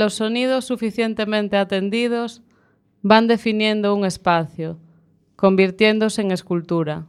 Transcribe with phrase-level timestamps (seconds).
[0.00, 2.42] los sonidos suficientemente atendidos
[3.02, 4.78] van definiendo un espacio,
[5.36, 7.06] convirtiéndose en escultura.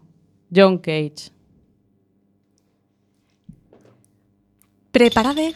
[0.54, 1.32] John Cage.
[4.92, 5.54] Preparade.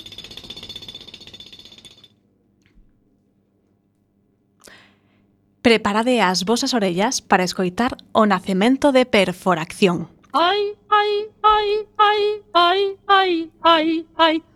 [5.62, 10.08] Preparade as vosas orellas para escoitar o nacemento de perforación.
[10.32, 11.12] Ai, ai,
[11.44, 14.55] ai, ai, ai, ai, ai, ai.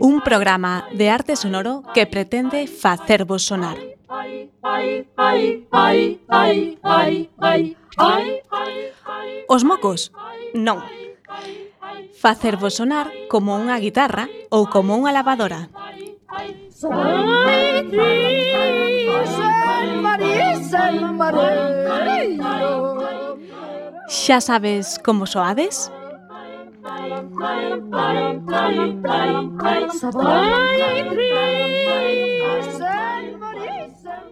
[0.00, 3.78] Un programa de arte sonoro que pretende facervos sonar.
[9.46, 10.10] Os mocos?
[10.52, 10.82] Non.
[12.18, 15.70] Facervos sonar como unha guitarra ou como unha lavadora.
[16.74, 16.90] San
[17.94, 18.66] María,
[19.30, 22.95] San María, San María.
[24.08, 25.90] Xa sabes como soades?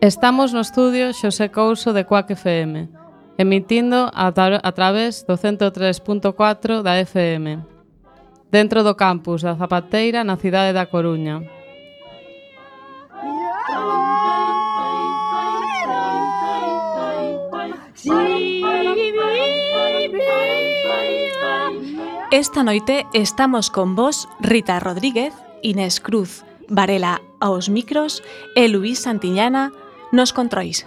[0.01, 2.89] Estamos no estudio Xosé Couso de Cuac FM,
[3.37, 7.59] emitindo a, tra a través do 103.4 da FM,
[8.53, 11.43] dentro do campus da Zapateira na cidade da Coruña.
[22.35, 28.25] Esta noite estamos con vos Rita Rodríguez, Inés Cruz, Varela aos micros
[28.59, 29.71] e Luís Santiñana
[30.11, 30.83] nos controis.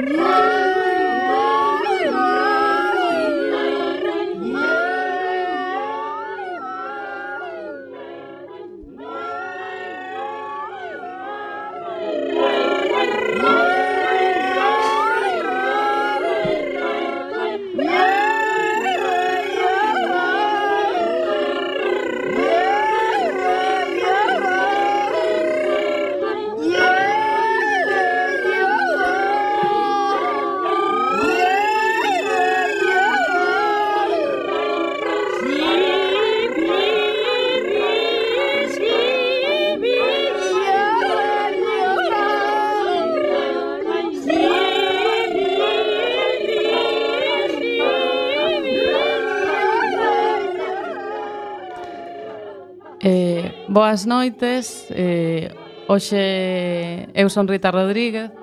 [0.00, 0.59] Yeah.
[53.70, 55.46] Boas noites, eh,
[55.86, 58.34] hoxe eu son Rita Rodríguez,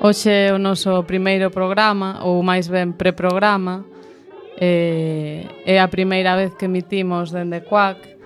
[0.00, 3.84] hoxe é o noso primeiro programa, ou máis ben preprograma,
[4.56, 8.16] eh, é a primeira vez que emitimos dende CUAC,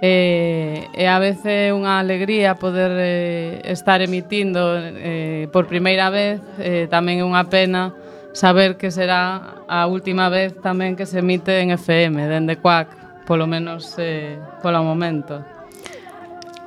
[0.00, 6.40] eh, e a veces é unha alegría poder eh, estar emitindo eh, por primeira vez,
[6.64, 7.92] eh, tamén é unha pena
[8.32, 13.44] saber que será a última vez tamén que se emite en FM, dende CUAC, polo
[13.44, 15.59] menos eh, polo momento.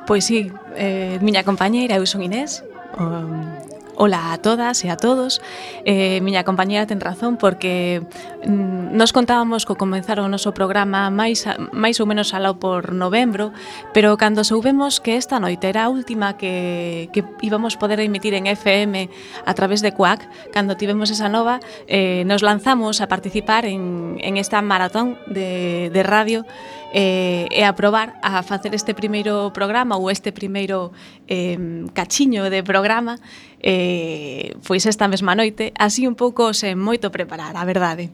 [0.05, 2.63] Pois sí, eh, miña compañeira, eu son Inés.
[3.00, 3.47] Um,
[3.95, 5.38] Ola a todas e a todos.
[5.85, 8.01] Eh, miña compañeira ten razón porque
[8.41, 12.89] mm, nos contábamos co comenzar o noso programa máis, a, máis ou menos alao por
[12.89, 13.53] novembro,
[13.94, 18.50] pero cando soubemos que esta noite era a última que, que íbamos poder emitir en
[18.50, 19.13] FM
[19.45, 24.41] a través de CUAC, cando tivemos esa nova, eh, nos lanzamos a participar en, en
[24.41, 26.50] esta maratón de, de radio
[26.94, 30.94] eh, e a probar a facer este primeiro programa ou este primeiro
[31.28, 31.57] eh,
[31.92, 33.18] cachiño de programa
[33.63, 38.12] eh, pois esta mesma noite, así un pouco sen moito preparar, a verdade.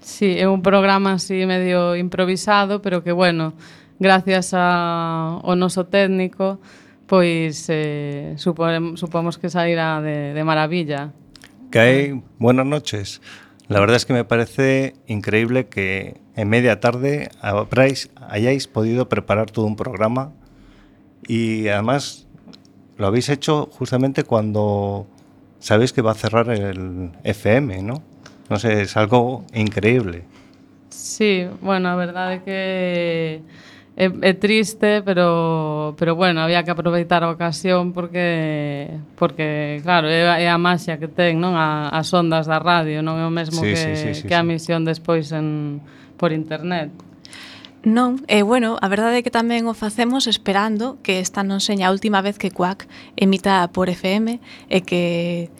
[0.00, 3.52] Sí, é un programa así medio improvisado, pero que bueno,
[3.98, 6.62] gracias a, ao noso técnico,
[7.10, 11.12] pois eh, supone, supomos que sairá de, de maravilla.
[11.74, 13.20] Que hay buenas noches.
[13.66, 19.50] La verdad es que me parece increíble que en media tarde habráis, hayáis podido preparar
[19.50, 20.32] todo un programa
[21.26, 22.26] y además
[22.96, 25.06] lo habéis hecho justamente cuando
[25.58, 28.02] sabéis que va a cerrar el FM, ¿no?
[28.50, 30.24] No sé, es algo increíble.
[30.90, 33.42] Sí, bueno, a verdade é que
[33.96, 40.42] é, é triste, pero pero bueno, había que aproveitar a ocasión porque porque claro, é,
[40.42, 43.22] é a maxia que ten, non, a, as ondas da radio, non?
[43.22, 45.78] É o mesmo sí, que sí, sí, sí, que a misión despois en
[46.18, 46.90] por internet.
[47.84, 51.62] Non, e eh, bueno, a verdade é que tamén o facemos esperando que esta non
[51.62, 54.42] seña a última vez que Quack emita por FM
[54.72, 55.52] e que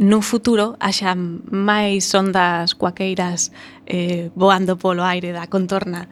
[0.00, 3.54] nun futuro haxa máis ondas cuaqueiras
[3.86, 6.10] eh, voando polo aire da contorna.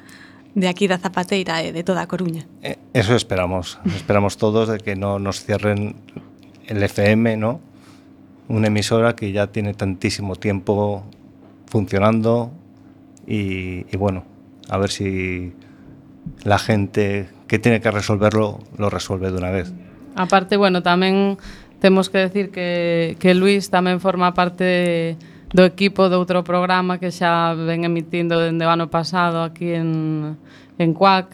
[0.55, 2.47] De aquí da Zapateira e de toda a Coruña.
[2.63, 3.79] Eh, Eso esperamos.
[3.99, 5.97] Esperamos todos de que no nos cierren
[6.67, 7.61] el FM, ¿no?
[8.49, 11.05] Una emisora que ya tiene tantísimo tiempo
[11.67, 12.53] funcionando
[13.27, 14.25] y, y bueno,
[14.69, 15.53] a ver si
[16.45, 19.73] la gente que tiene que resolverlo lo resuelve de una vez.
[20.15, 21.37] Aparte, bueno, tamén
[21.83, 25.19] temos que decir que, que Luis tamén forma parte
[25.55, 30.35] do equipo do outro programa que xa ven emitindo dende o ano pasado aquí en,
[30.83, 31.31] en Cuac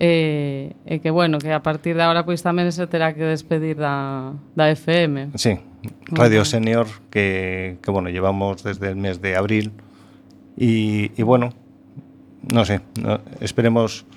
[0.00, 3.76] e, e que bueno, que a partir de agora pois tamén se terá que despedir
[3.76, 5.36] da, da FM.
[5.36, 5.60] Sí,
[6.08, 6.48] Radio.
[6.48, 9.76] Senior que, que bueno, llevamos desde el mes de abril
[10.56, 11.52] y, y bueno,
[12.48, 14.08] no sé, no, esperemos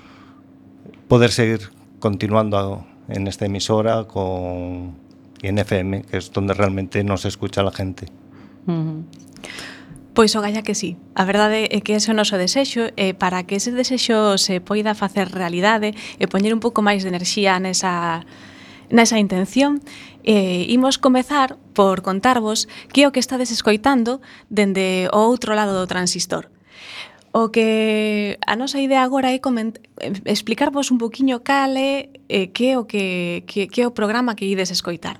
[1.11, 4.95] poder seguir continuando en esta emisora con
[5.43, 8.07] en FM, que es donde realmente nos escucha la gente.
[8.65, 9.03] Uh -huh.
[10.15, 10.95] Pois o galla que sí.
[11.11, 14.63] A verdade é que ese é o noso desexo e para que ese desexo se
[14.63, 18.23] poida facer realidade e poñer un pouco máis de enerxía nesa
[18.89, 19.81] nesa intención,
[20.23, 25.75] eh, imos comezar por contarvos que é o que estades escoitando dende o outro lado
[25.75, 26.47] do transistor.
[27.35, 29.41] O que a nosa idea agora é
[30.23, 34.39] explicarvos un poquiño cal é eh, que é o que, que, que é o programa
[34.39, 35.19] que ides escoitar.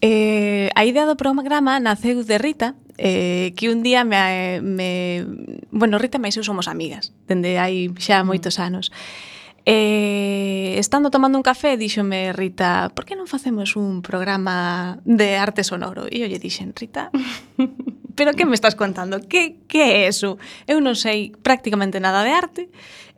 [0.00, 5.26] Eh, a idea do programa naceu de Rita, eh, que un día me, me...
[5.70, 8.26] Bueno, Rita e eu somos amigas, dende hai xa mm.
[8.26, 8.92] moitos anos.
[9.68, 15.66] Eh, estando tomando un café, díxome Rita, por que non facemos un programa de arte
[15.66, 16.06] sonoro?
[16.06, 17.10] E eu lle dixen, Rita,
[18.16, 19.18] pero que me estás contando?
[19.26, 20.38] Que, que é eso?
[20.70, 22.62] Eu non sei prácticamente nada de arte.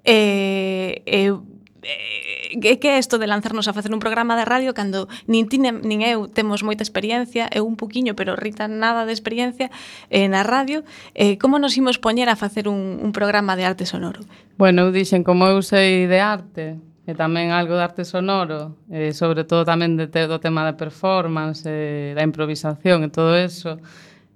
[0.09, 1.58] Eh, eu eh,
[1.89, 5.57] Eh, que é isto de lanzarnos a facer un programa de radio cando nin ti
[5.57, 9.73] nin eu temos moita experiencia, eu un puquiño, pero Rita nada de experiencia
[10.13, 10.85] eh, na radio,
[11.17, 14.21] eh, como nos imos poñer a facer un, un programa de arte sonoro?
[14.61, 16.77] Bueno, eu dixen como eu sei de arte,
[17.09, 20.77] e tamén algo de arte sonoro, e sobre todo tamén de te, do tema da
[20.77, 23.81] performance, e da improvisación e todo eso.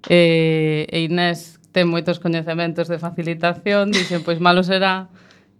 [0.09, 5.13] E, e Inés ten moitos coñecementos de facilitación, dixen, pois malo será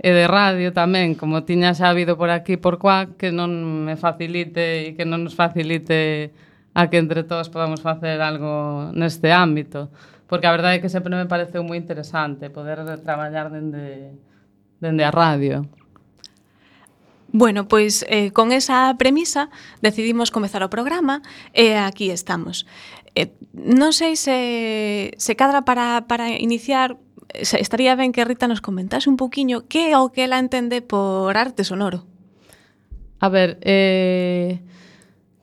[0.03, 3.95] e de radio tamén, como tiña xa habido por aquí por cuá, que non me
[3.95, 6.35] facilite e que non nos facilite
[6.75, 9.95] a que entre todos podamos facer algo neste ámbito.
[10.27, 14.19] Porque a verdade é que sempre me pareceu moi interesante poder traballar dende,
[14.83, 15.71] dende a radio.
[17.31, 21.23] Bueno, pois eh, con esa premisa decidimos comezar o programa
[21.55, 22.67] e aquí estamos.
[23.15, 26.99] Eh, non sei se, se cadra para, para iniciar
[27.31, 31.37] estaría ben que Rita nos comentase un poquinho que é o que ela entende por
[31.37, 32.05] arte sonoro.
[33.23, 34.59] A ver, eh,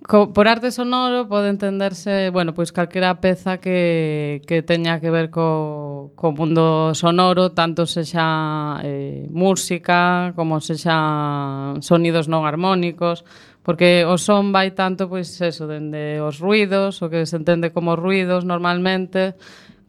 [0.09, 5.29] co, por arte sonoro pode entenderse, bueno, pois calquera peza que, que teña que ver
[5.29, 13.23] co, co mundo sonoro, tanto sexa eh, música como sexa sonidos non armónicos,
[13.61, 17.93] porque o son vai tanto pois eso, dende os ruidos, o que se entende como
[17.93, 19.37] ruidos normalmente,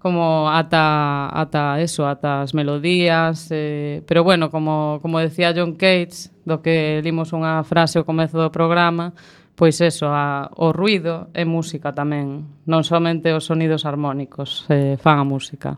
[0.00, 6.32] como ata ata eso, ata as melodías, eh, pero bueno, como como decía John Cates,
[6.48, 9.12] do que limos unha frase ao comezo do programa,
[9.60, 15.20] pois eso, a, o ruido é música tamén, non somente os sonidos armónicos eh, fan
[15.20, 15.76] a música.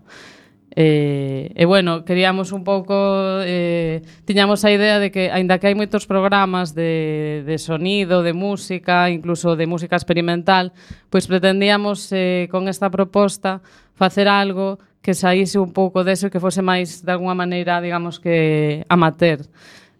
[0.74, 2.96] E, e bueno, queríamos un pouco
[3.44, 8.32] eh, tiñamos a idea de que aínda que hai moitos programas de, de sonido, de
[8.32, 10.72] música, incluso de música experimental,
[11.12, 13.60] pois pretendíamos eh, con esta proposta
[13.92, 18.16] facer algo que saíse un pouco deso e que fose máis de alguna maneira, digamos
[18.16, 19.44] que amateur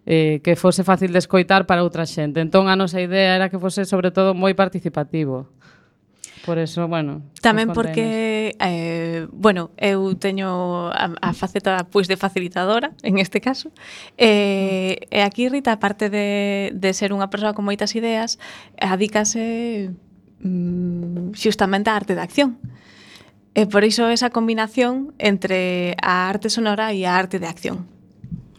[0.09, 2.41] eh, que fose fácil de escoitar para outra xente.
[2.41, 5.53] Entón a nosa idea era que fose sobre todo moi participativo.
[6.45, 7.23] Por eso, bueno.
[7.39, 13.71] Tamén porque, eh, bueno, eu teño a, a faceta pois de facilitadora, en este caso.
[14.19, 18.43] Eh, e aquí Rita, aparte de, de ser unha persoa con moitas ideas,
[18.75, 19.95] adícase
[20.43, 22.59] mm, xustamente á arte de acción.
[23.55, 27.87] E por iso esa combinación entre a arte sonora e a arte de acción.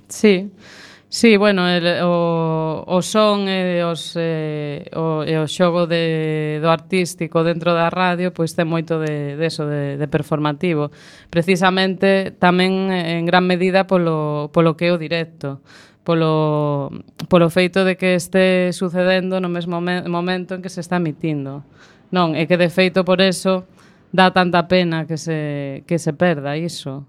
[0.09, 0.49] Sí.
[0.49, 0.83] Sí.
[1.09, 6.67] Sí, bueno, el, o, o son e os, eh, o, e o xogo de, do
[6.69, 10.91] artístico dentro da radio pois ten moito de, de eso, de, de performativo.
[11.31, 15.63] Precisamente tamén eh, en gran medida polo, polo que é o directo
[16.05, 16.91] polo,
[17.29, 21.65] polo feito de que este sucedendo no mesmo momento en que se está emitindo.
[22.13, 23.67] Non, é que de feito por eso
[24.13, 27.09] dá tanta pena que se, que se perda iso.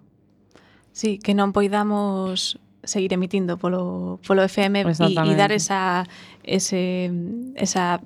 [0.96, 6.06] Sí, que non poidamos seguir emitindo polo, polo FM e dar esa,
[6.42, 7.12] ese,
[7.58, 8.00] esa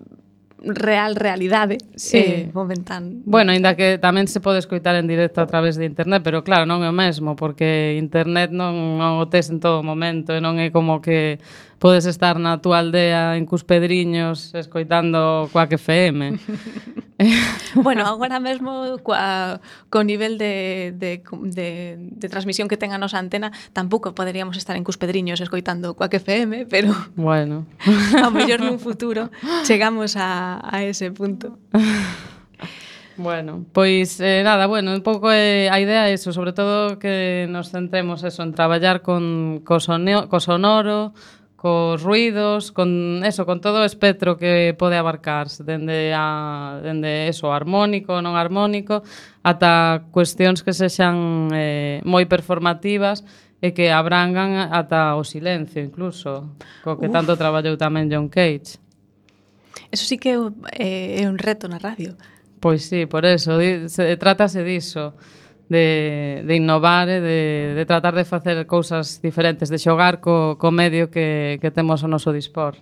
[0.63, 2.17] real realidade sí.
[2.17, 3.23] eh, momentan.
[3.25, 6.67] Bueno, ainda que tamén se pode escoitar en directo a través de internet, pero claro,
[6.67, 10.59] non é o mesmo, porque internet non, non o tes en todo momento e non
[10.59, 11.39] é como que
[11.79, 16.35] podes estar na túa aldea en Cuspedriños escoitando coa que FM.
[17.75, 19.59] bueno, agora mesmo coa,
[19.91, 24.79] co nivel de, de, de, de transmisión que ten a nosa antena tampouco poderíamos estar
[24.79, 27.67] en Cuspedriños escoitando coa FM, pero bueno.
[28.23, 29.27] a mellor nun futuro
[29.67, 31.59] chegamos a, a ese punto.
[33.19, 37.51] Bueno, pois eh, nada, bueno, un pouco eh, a idea é iso, sobre todo que
[37.51, 41.11] nos centremos eso, en traballar con co, soneo, co sonoro,
[41.59, 47.51] cos ruidos, con eso, con todo o espectro que pode abarcarse, dende a dende eso
[47.51, 49.03] armónico, non armónico,
[49.43, 53.27] ata cuestións que sexan eh, moi performativas
[53.59, 57.15] e que abrangan ata o silencio incluso, co que Uf.
[57.19, 58.79] tanto traballou tamén John Cage.
[59.91, 62.15] Eso sí que é un, eh, é un reto na radio.
[62.63, 65.11] Pois sí, por eso, di, se, trátase diso
[65.69, 67.39] de, de innovar e de,
[67.77, 72.09] de tratar de facer cousas diferentes, de xogar co, co medio que, que temos ao
[72.09, 72.75] noso dispor.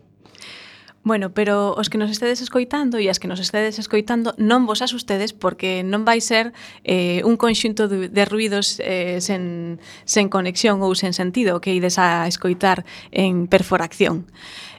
[1.07, 4.83] Bueno, pero os que nos estedes escoitando e as que nos estedes escoitando non vos
[4.83, 6.51] asustedes porque non vai ser
[6.83, 11.95] eh, un conxunto de, de ruidos eh, sen, sen conexión ou sen sentido que ides
[11.95, 12.83] a escoitar
[13.15, 14.27] en perforación.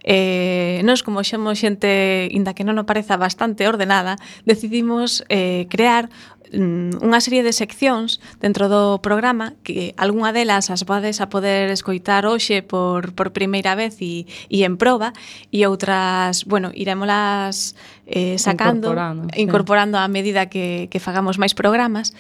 [0.05, 6.13] Eh, nos, como xemos xente, inda que non nos pareza bastante ordenada, decidimos eh, crear
[6.53, 11.69] Mm, unha serie de seccións dentro do programa que algunha delas as vades a poder
[11.69, 15.13] escoitar hoxe por, por primeira vez e, e en proba
[15.53, 17.77] e outras, bueno, irémolas
[18.09, 20.05] eh, sacando, incorporando, incorporando sí.
[20.05, 22.17] a medida que, que fagamos máis programas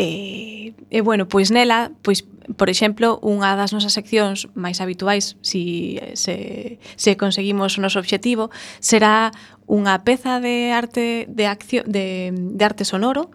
[0.00, 2.24] E, e bueno, pois nela, pois
[2.56, 8.48] por exemplo, unha das nosas seccións máis habituais, si se, se conseguimos o noso obxectivo,
[8.80, 9.30] será
[9.68, 13.30] unha peza de arte de acción de, de arte sonoro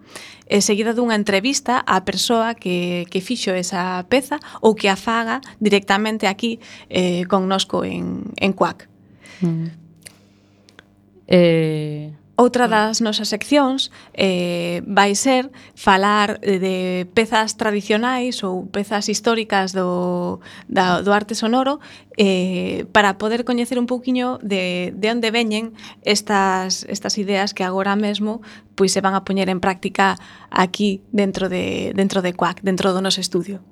[0.50, 5.40] e seguida dunha entrevista á persoa que, que fixo esa peza ou que a faga
[5.62, 8.90] directamente aquí eh, connosco en, en CUAC.
[9.40, 9.66] Mm.
[11.30, 19.72] Eh, Outra das nosas seccións eh, vai ser falar de pezas tradicionais ou pezas históricas
[19.72, 21.80] do, da, do arte sonoro
[22.20, 25.72] eh, para poder coñecer un pouquiño de, de onde veñen
[26.04, 28.44] estas, estas ideas que agora mesmo
[28.76, 30.20] pois se van a poñer en práctica
[30.52, 33.64] aquí dentro de, dentro de CUAC, dentro do noso estudio.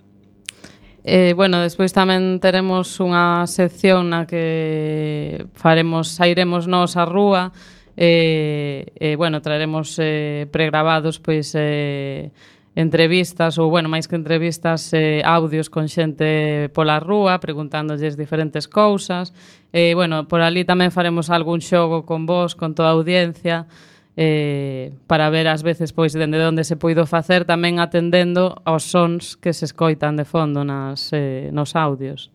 [1.04, 7.52] Eh, bueno, despois tamén teremos unha sección na que faremos, sairemos nos a rúa
[7.96, 12.30] eh, eh, bueno, traeremos eh, pregrabados pois eh,
[12.74, 19.30] entrevistas ou bueno, máis que entrevistas, eh, audios con xente pola rúa preguntándolles diferentes cousas.
[19.70, 23.70] Eh, bueno, por ali tamén faremos algún xogo con vos, con toda a audiencia,
[24.18, 29.38] eh, para ver ás veces pois dende onde se puido facer tamén atendendo aos sons
[29.38, 32.33] que se escoitan de fondo nas, eh, nos audios.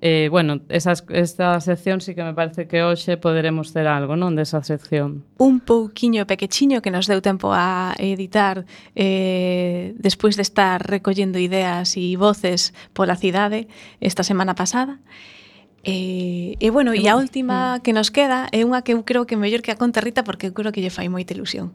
[0.00, 4.38] Eh, bueno, esas, esta sección sí que me parece que hoxe poderemos ter algo, non,
[4.38, 5.26] desa sección.
[5.42, 8.62] Un pouquiño pequechiño que nos deu tempo a editar
[8.94, 13.66] eh, despois de estar recollendo ideas e voces pola cidade
[13.98, 15.02] esta semana pasada.
[15.82, 17.18] E, eh, e bueno, e a mm.
[17.18, 20.22] última que nos queda é unha que eu creo que mellor que a conta Rita
[20.22, 21.74] porque eu creo que lle fai moita ilusión.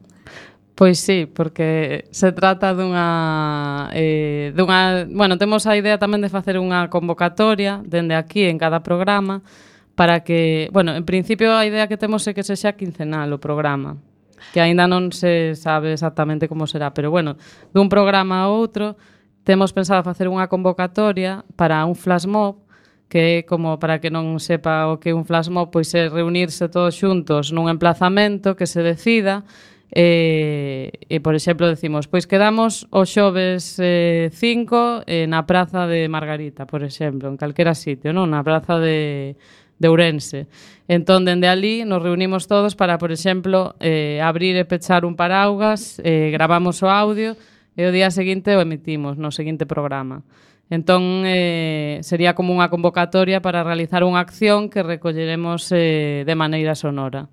[0.74, 6.58] Pois sí, porque se trata dunha eh dunha, bueno, temos a idea tamén de facer
[6.58, 9.46] unha convocatoria dende aquí en cada programa
[9.94, 13.38] para que, bueno, en principio a idea que temos é que se xa quincenal o
[13.38, 14.02] programa,
[14.50, 17.38] que aínda non se sabe exactamente como será, pero bueno,
[17.70, 18.98] dun programa a outro
[19.46, 22.66] temos pensado facer unha convocatoria para un flash mob
[23.06, 26.10] que é como para que non sepa o que é un flash mob, pois é
[26.10, 29.46] reunirse todos xuntos nun emplazamento que se decida
[29.94, 36.10] E, e por exemplo, decimos, pois quedamos o xoves 5 eh, eh, na Praza de
[36.10, 38.26] Margarita, por exemplo, en calquera sitio, non?
[38.34, 39.38] Na Praza de,
[39.78, 40.50] de Ourense.
[40.90, 46.02] Entón, dende ali, nos reunimos todos para, por exemplo, eh, abrir e pechar un paraugas,
[46.02, 47.38] eh, gravamos o audio
[47.78, 50.26] e o día seguinte o emitimos no seguinte programa.
[50.74, 56.74] Entón, eh, sería como unha convocatoria para realizar unha acción que recolleremos eh, de maneira
[56.74, 57.30] sonora.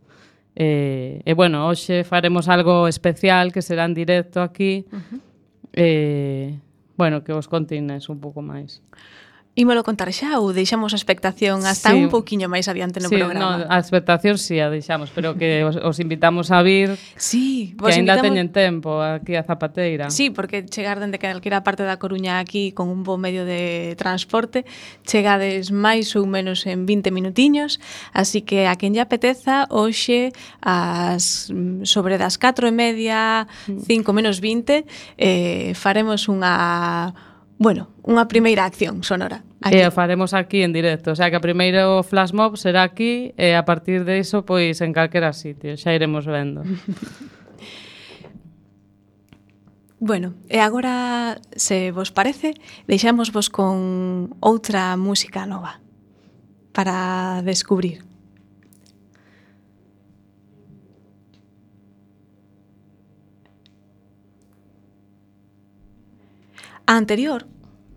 [0.56, 4.86] E, e bueno, hoxe faremos algo especial que será en directo aquí.
[4.92, 5.20] Uh eh, -huh.
[5.74, 6.60] E,
[6.98, 8.84] bueno, que vos contines un pouco máis.
[9.52, 12.00] Ímolo contar xa ou deixamos a expectación hasta sí.
[12.00, 13.60] un poquinho máis adiante no sí, programa?
[13.60, 17.76] No, a expectación si sí, a deixamos, pero que os, os invitamos a vir sí,
[17.76, 18.24] que ainda invitamos...
[18.32, 20.08] teñen tempo aquí a Zapateira.
[20.08, 24.64] Sí, porque chegar dende calquera parte da Coruña aquí con un bo medio de transporte
[25.04, 27.84] chegades máis ou menos en 20 minutiños,
[28.16, 30.32] así que a quen lle apeteza, hoxe
[30.64, 31.52] as,
[31.84, 33.84] sobre das 4 e media mm.
[33.84, 34.88] 5 menos 20
[35.20, 37.12] eh, faremos unha
[37.62, 39.46] Bueno, unha primeira acción sonora.
[39.62, 39.78] Aquí.
[39.78, 43.54] E faremos aquí en directo, o sea que a primeiro flash mob será aquí e
[43.54, 46.66] a partir de iso pois en calquera sitio, xa iremos vendo.
[50.02, 52.58] bueno, e agora, se vos parece,
[52.90, 55.86] deixamos vos con outra música nova
[56.74, 58.11] para descubrir.
[66.86, 67.48] A anterior,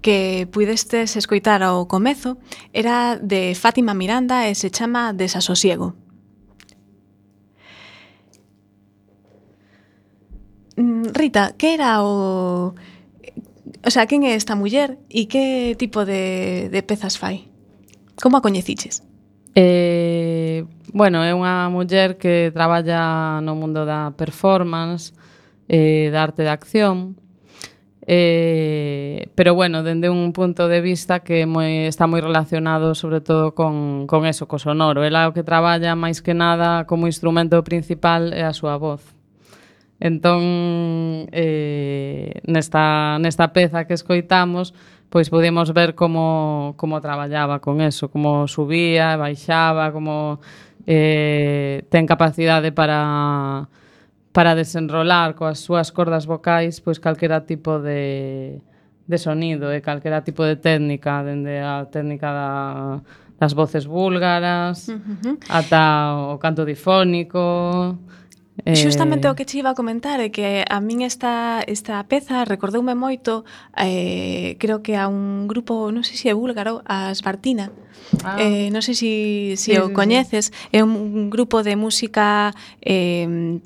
[0.04, 2.36] que pudestes escoitar ao comezo,
[2.72, 5.96] era de Fátima Miranda e se chama Desasosiego.
[10.76, 12.74] Mm, Rita, que era o...
[13.84, 17.48] O sea, quen é esta muller e que tipo de, de pezas fai?
[18.20, 19.00] Como a coñeciches?
[19.54, 25.14] Eh, bueno, é unha muller que traballa no mundo da performance,
[25.68, 27.16] eh, da arte da acción,
[28.06, 28.73] eh,
[29.34, 34.06] pero bueno, dende un punto de vista que moi, está moi relacionado sobre todo con,
[34.06, 35.02] con eso, co sonoro.
[35.02, 39.02] Ela o que traballa máis que nada como instrumento principal é a súa voz.
[39.98, 44.74] Entón, eh, nesta, nesta peza que escoitamos,
[45.10, 50.38] pois podemos ver como, como traballaba con eso, como subía, baixaba, como
[50.86, 53.68] eh, ten capacidade para
[54.34, 58.58] para desenrolar coas súas cordas vocais pois calquera tipo de
[59.06, 62.50] de sonido e calquera tipo de técnica, dende a técnica da
[63.34, 65.36] das voces búlgaras, uh -huh.
[65.50, 67.98] ata o canto difónico,
[68.64, 68.76] Eh...
[68.76, 72.94] Xustamente o que che iba a comentar é que a min esta, esta peza recordoume
[72.94, 73.42] moito
[73.74, 77.74] eh, creo que a un grupo, non sei se é búlgaro, a Spartina
[78.22, 78.36] Ah.
[78.38, 79.10] Eh, non sei se,
[79.56, 82.52] se sí, o coñeces, é un, un grupo de música
[82.84, 83.58] eh,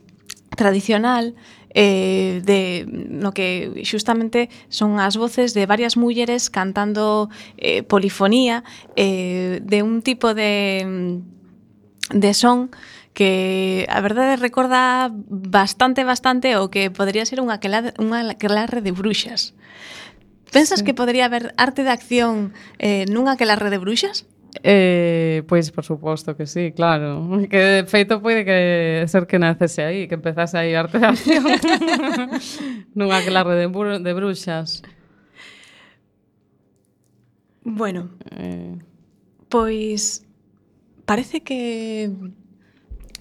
[0.55, 1.35] tradicional
[1.75, 8.65] eh, de, no que xustamente son as voces de varias mulleres cantando eh, polifonía
[8.97, 11.21] eh, de un tipo de,
[12.11, 12.71] de son
[13.13, 18.95] que a verdade recorda bastante, bastante o que podría ser unha aquelarre, unha aquelarre de
[18.95, 19.59] bruxas.
[20.55, 20.85] Pensas sí.
[20.87, 24.25] que podría haber arte de acción eh, nunha aquelarre de bruxas?
[24.63, 27.27] Eh, pois por suposto que sí, claro.
[27.51, 31.07] Que de feito pode que ser que nacese aí, que empezase aí a arte de
[31.07, 31.45] acción.
[32.97, 34.83] Nunha claro de, de bruxas.
[37.63, 38.11] Bueno.
[38.33, 38.77] Eh...
[39.49, 40.27] Pois
[41.07, 42.11] parece que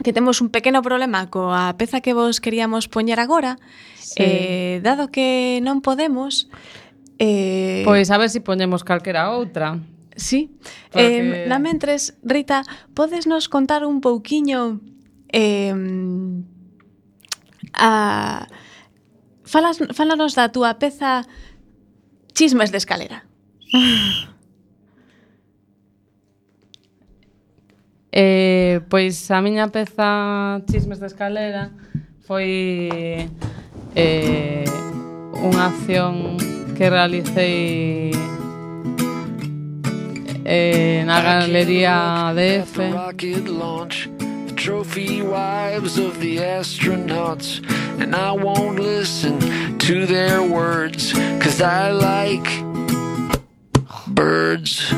[0.03, 3.57] que temos un pequeno problema coa peza que vos queríamos poñer agora,
[3.97, 4.21] sí.
[4.21, 6.49] eh, dado que non podemos...
[7.17, 7.81] Eh...
[7.81, 9.81] Pois a ver se si poñemos calquera outra.
[10.17, 10.51] Sí.
[10.91, 11.45] Porque...
[11.45, 14.81] Eh, na mentres, Rita, podes nos contar un pouquiño
[15.31, 15.73] eh,
[17.73, 18.47] a...
[19.47, 21.23] Falas, falanos da túa peza
[22.35, 23.23] Chismes de escalera.
[28.19, 31.69] Eh, pois a miña peza Chismes de escalera
[32.25, 33.29] foi
[33.93, 34.65] eh,
[35.37, 36.33] unha acción
[36.73, 38.09] que realicei
[40.47, 42.79] eh, na galería DF.
[44.55, 47.61] Trophy wives of the astronauts,
[48.01, 49.39] and I won't listen
[49.79, 52.47] to their words, cause I like
[54.07, 54.93] birds.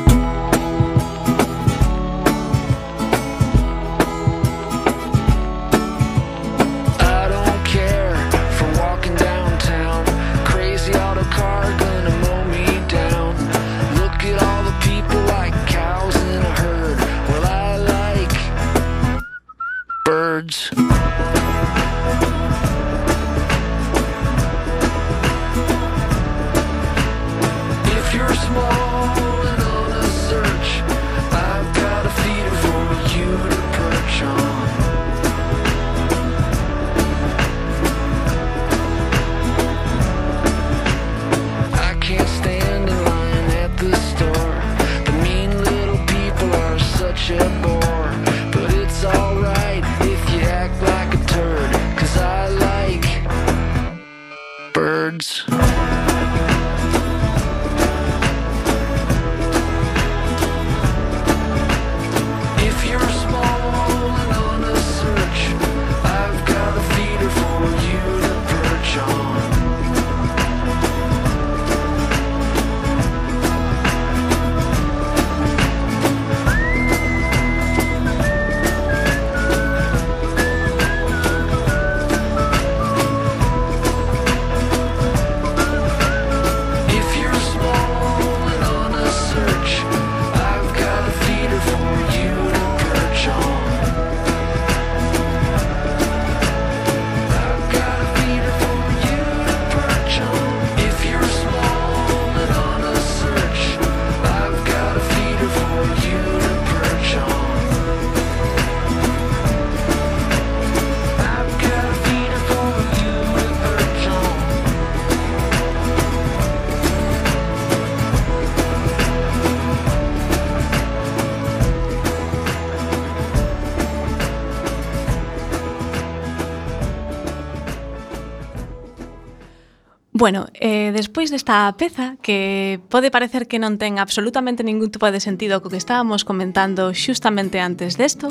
[130.20, 135.16] Bueno, eh, despois desta peza que pode parecer que non ten absolutamente ningún tipo de
[135.16, 138.28] sentido co que estábamos comentando xustamente antes desto,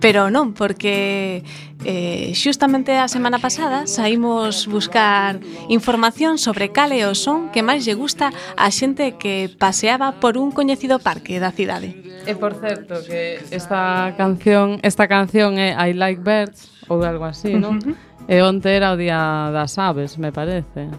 [0.00, 1.44] pero non, porque
[1.84, 5.36] eh, xustamente a semana pasada saímos buscar
[5.68, 10.48] información sobre cale o son que máis lle gusta a xente que paseaba por un
[10.48, 11.92] coñecido parque da cidade.
[12.24, 17.56] E por certo que esta canción, esta canción é I Like Birds, ou algo así,
[17.56, 17.80] non?
[18.28, 20.92] E onte era o día das aves, me parece.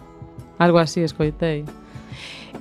[0.58, 1.64] Algo así escoitei.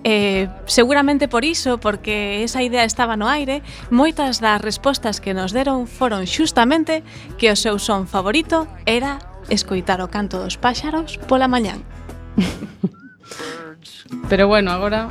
[0.04, 5.56] Eh, seguramente por iso, porque esa idea estaba no aire, moitas das respostas que nos
[5.56, 7.08] deron foron xustamente
[7.40, 11.88] que o seu son favorito era escoitar o canto dos páxaros pola mañán.
[14.30, 15.08] Pero bueno, agora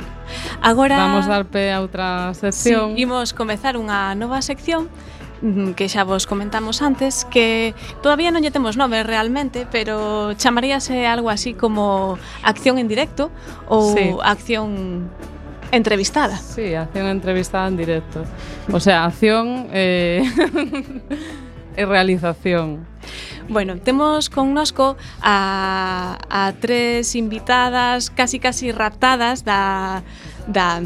[0.61, 2.93] agora vamos dar pé a outra sección.
[2.93, 4.93] Sí, imos comezar unha nova sección
[5.75, 11.27] que xa vos comentamos antes, que todavía non lle temos nove realmente, pero chamaríase algo
[11.27, 12.15] así como
[12.47, 13.27] acción en directo
[13.67, 14.15] ou sí.
[14.23, 15.11] acción
[15.75, 16.37] entrevistada.
[16.37, 18.23] Sí, acción entrevistada en directo.
[18.71, 20.23] O sea, acción eh,
[21.75, 22.87] e realización.
[23.49, 30.03] Bueno, temos connosco a, a tres invitadas casi casi raptadas da,
[30.47, 30.79] da,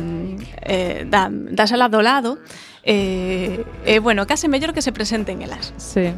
[0.65, 2.41] eh, da, da sala do lado,
[2.89, 5.73] Eh, eh, bueno, case mellor que se presenten elas.
[5.75, 6.13] Sí.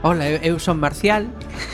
[0.00, 1.26] Hola, eu, eu son Marcial.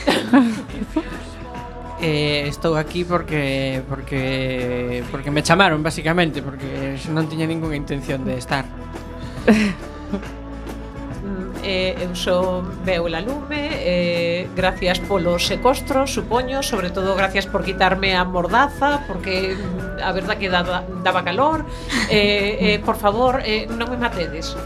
[2.01, 8.41] eh, estou aquí porque porque porque me chamaron basicamente, porque non tiña ningunha intención de
[8.41, 8.65] estar.
[11.63, 18.15] eh, eu sou Beula Lume, eh, gracias polo secostro supoño, sobre todo gracias por quitarme
[18.15, 21.65] a mordaza, porque mm, a verdad que daba, daba calor.
[22.09, 24.57] Eh, eh, por favor, eh, non me matedes.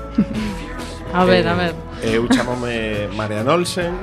[1.14, 1.74] A ver, eh, a ver.
[2.04, 3.96] Eh, eu chamome Marian Olsen,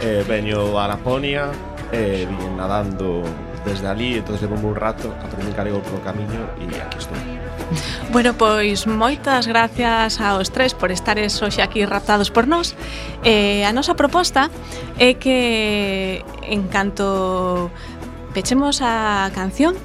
[0.00, 1.48] eh, veño a Laponia,
[1.92, 3.22] eh, vim nadando
[3.64, 7.37] desde ali, entonces levo un rato, aprendí galego polo camiño e aquí estou.
[8.10, 12.72] Bueno, pois moitas gracias aos tres por estares hoxe aquí raptados por nós.
[13.20, 14.48] Eh, a nosa proposta
[14.96, 17.68] é que en canto
[18.32, 19.76] pechemos a canción,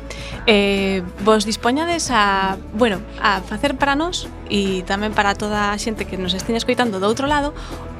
[0.47, 6.07] eh, vos dispoñades a, bueno, a facer para nós e tamén para toda a xente
[6.07, 7.51] que nos esteña escoitando do outro lado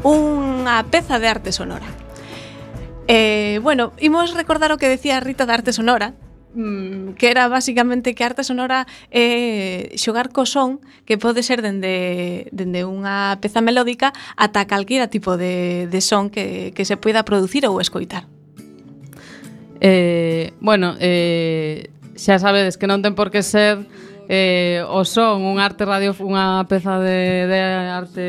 [0.08, 1.86] unha peza de arte sonora.
[3.12, 6.16] Eh, bueno, imos recordar o que decía Rita da arte sonora,
[6.54, 11.62] mm, que era basicamente que a arte sonora é xogar co son que pode ser
[11.62, 17.26] dende, dende unha peza melódica ata calquera tipo de, de son que, que se poida
[17.26, 18.30] producir ou escoitar.
[19.84, 23.84] Eh, bueno, eh, xa sabedes que non ten por que ser
[24.30, 28.26] eh, o son, un arte radio, unha peza de, de arte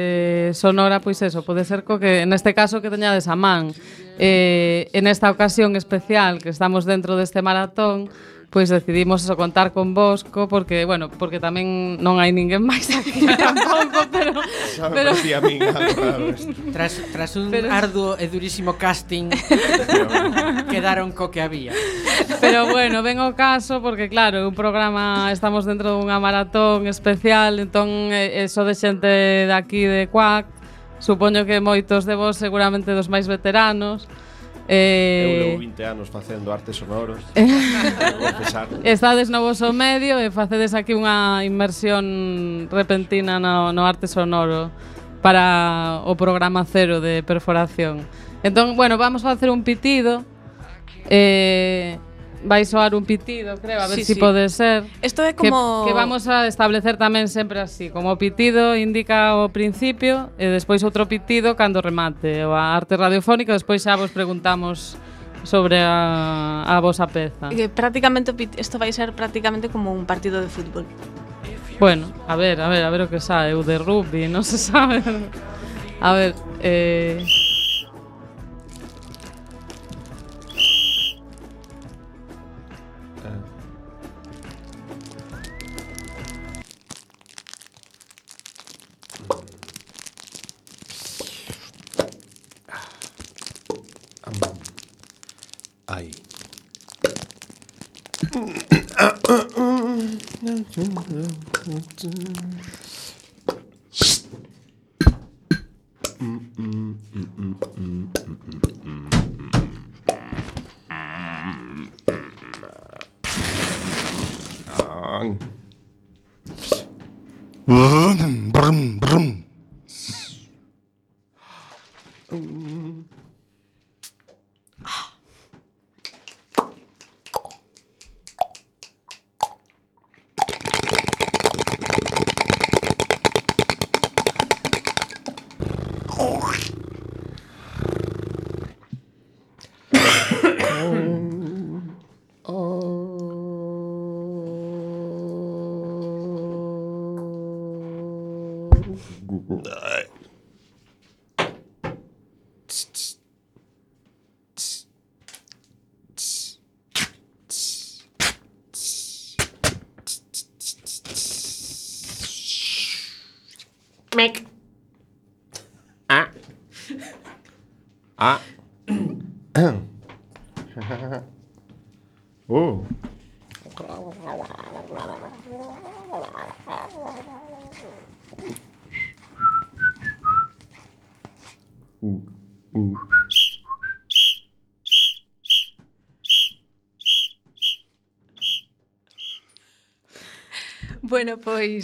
[0.57, 3.71] sonora, pois eso, pode ser co que, neste caso, que teñades a man.
[4.19, 8.11] Eh, en esta ocasión especial que estamos dentro deste maratón,
[8.55, 13.27] pois decidimos eso contar con Bosco porque, bueno, porque tamén non hai ninguén máis aquí
[13.35, 14.31] tampouco, pero
[14.71, 16.31] Xa me pero parecía a min raro.
[16.71, 17.67] Tras, tras un pero...
[17.67, 19.35] arduo e durísimo casting
[20.71, 21.75] quedaron co que había.
[22.39, 28.15] Pero bueno, ven o caso porque claro, un programa estamos dentro dunha maratón especial, entón
[28.15, 30.54] eh, eh, eso de xente de aquí, de Cuac
[31.05, 34.09] supoño que moitos de vos seguramente dos máis veteranos.
[34.65, 37.21] Eh, Eu levo 20 anos facendo artes sonoros
[38.81, 44.73] Estades no vosso medio e facedes aquí unha inmersión repentina no, no arte sonoro
[45.21, 48.09] Para o programa cero de perforación
[48.41, 50.25] Entón, bueno, vamos a facer un pitido
[51.13, 52.01] Eh,
[52.45, 54.21] vai soar un pitido, creo, a ver sí, si sí.
[54.21, 54.85] pode ser.
[55.03, 59.35] Isto é como que, que vamos a establecer tamén sempre así, como o pitido indica
[59.41, 64.13] o principio e despois outro pitido cando remate o a arte radiofónica, despois xa vos
[64.13, 65.01] preguntamos
[65.43, 67.49] sobre a, a vosa peza.
[67.49, 70.85] Que prácticamente isto vai ser prácticamente como un partido de fútbol.
[71.81, 74.61] Bueno, a ver, a ver, a ver o que sabe, o de rugby, non se
[74.61, 75.01] sabe.
[76.05, 77.25] A ver, eh
[99.95, 100.35] 아.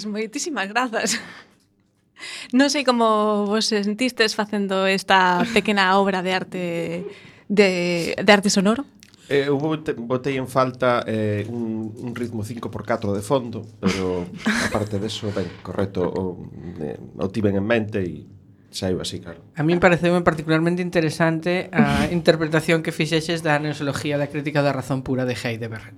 [0.00, 1.20] Pois moitísimas grazas.
[2.52, 6.64] Non sei como vos sentistes facendo esta pequena obra de arte
[7.48, 8.84] de, de arte sonoro.
[9.32, 14.28] Eh, eu botei en falta eh, un, un ritmo 5x4 de fondo, pero
[14.68, 16.44] aparte deso, ben, correcto, o,
[16.84, 18.28] eh, o tiven en mente e
[18.68, 19.40] saiu así, claro.
[19.56, 25.00] A mí pareceu particularmente interesante a interpretación que fixeches da neosología da crítica da razón
[25.00, 25.96] pura de Heidegger.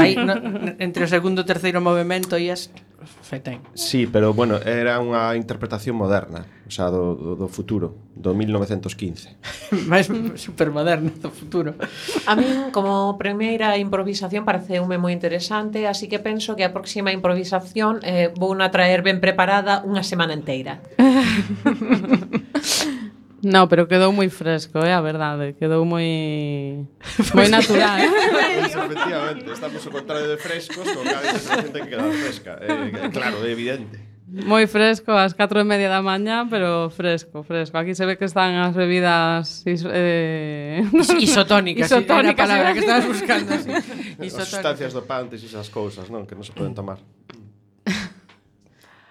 [0.00, 0.40] Aí, no,
[0.80, 2.72] entre o segundo e terceiro movemento ias...
[2.98, 3.60] Fetén.
[3.74, 9.38] Sí, pero bueno, era unha interpretación moderna, o sea, do, do, do futuro, do 1915.
[9.86, 11.78] Máis supermoderna do futuro.
[12.26, 18.02] A min, como primeira improvisación, pareceume moi interesante, así que penso que a próxima improvisación
[18.02, 20.82] eh, vou na traer ben preparada unha semana inteira.
[23.42, 25.54] No, pero quedou moi fresco, é eh, a verdade.
[25.54, 26.02] Quedou moi
[27.38, 28.02] moi natural.
[28.34, 32.58] pois, efectivamente, estamos o contrario de frescos, con cada xente que queda fresca.
[32.58, 34.08] Eh, claro, é evidente.
[34.28, 37.78] Moi fresco, ás 4 e media da mañá, pero fresco, fresco.
[37.78, 40.84] Aquí se ve que están as bebidas is, eh...
[41.16, 41.88] isotónicas.
[41.88, 43.56] Isotónicas, era a palabra que estabas buscando.
[43.56, 43.72] Sí.
[44.20, 46.28] As sustancias dopantes e esas cousas, non?
[46.28, 47.00] Que non se poden tomar.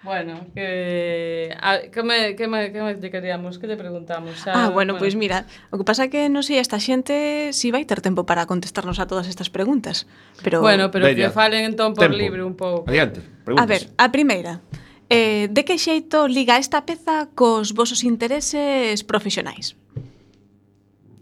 [0.08, 4.40] Bueno, que, a, que, me, que, me, que me lle queríamos, que lle preguntamos?
[4.40, 4.92] Xa, ah, bueno, bueno.
[4.96, 8.24] pois pues mira, o que pasa que non sei esta xente si vai ter tempo
[8.24, 10.08] para contestarnos a todas estas preguntas,
[10.40, 11.28] pero Bueno, pero Bella.
[11.28, 12.16] que falen entón por tempo.
[12.16, 12.88] libre un pouco.
[12.88, 13.60] Adiante, preguntas.
[13.60, 14.64] A ver, a primeira.
[15.12, 19.76] Eh, de que xeito liga esta peza cos vosos intereses profesionais?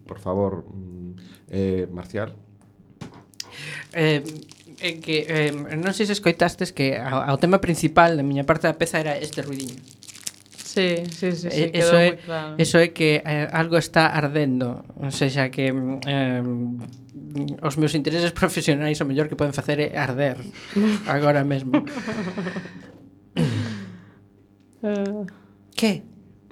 [0.06, 1.10] Por favor, mm,
[1.50, 2.38] eh, Marcial.
[3.98, 4.22] Eh,
[4.80, 8.68] é que eh, non sei se escoitastes que ao, ao tema principal da miña parte
[8.68, 9.76] da peza era este ruidiño.
[10.76, 12.60] Sí, sí, sí, sí eso é, claro.
[12.60, 16.42] Eso é que eh, algo está ardendo, ou seja, que eh,
[17.64, 20.36] os meus intereses profesionais o mellor que poden facer é arder
[21.08, 21.80] agora mesmo.
[24.86, 25.24] Eh,
[25.74, 26.02] Que?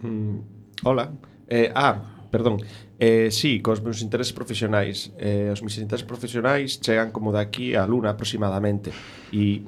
[0.02, 0.38] Mm,
[0.82, 1.12] hola.
[1.48, 2.58] Eh, ah, perdón.
[2.98, 5.10] Eh, sí, cos meus intereses profesionais.
[5.18, 8.94] Eh, os meus intereses profesionais chegan como daqui a luna aproximadamente.
[9.34, 9.66] E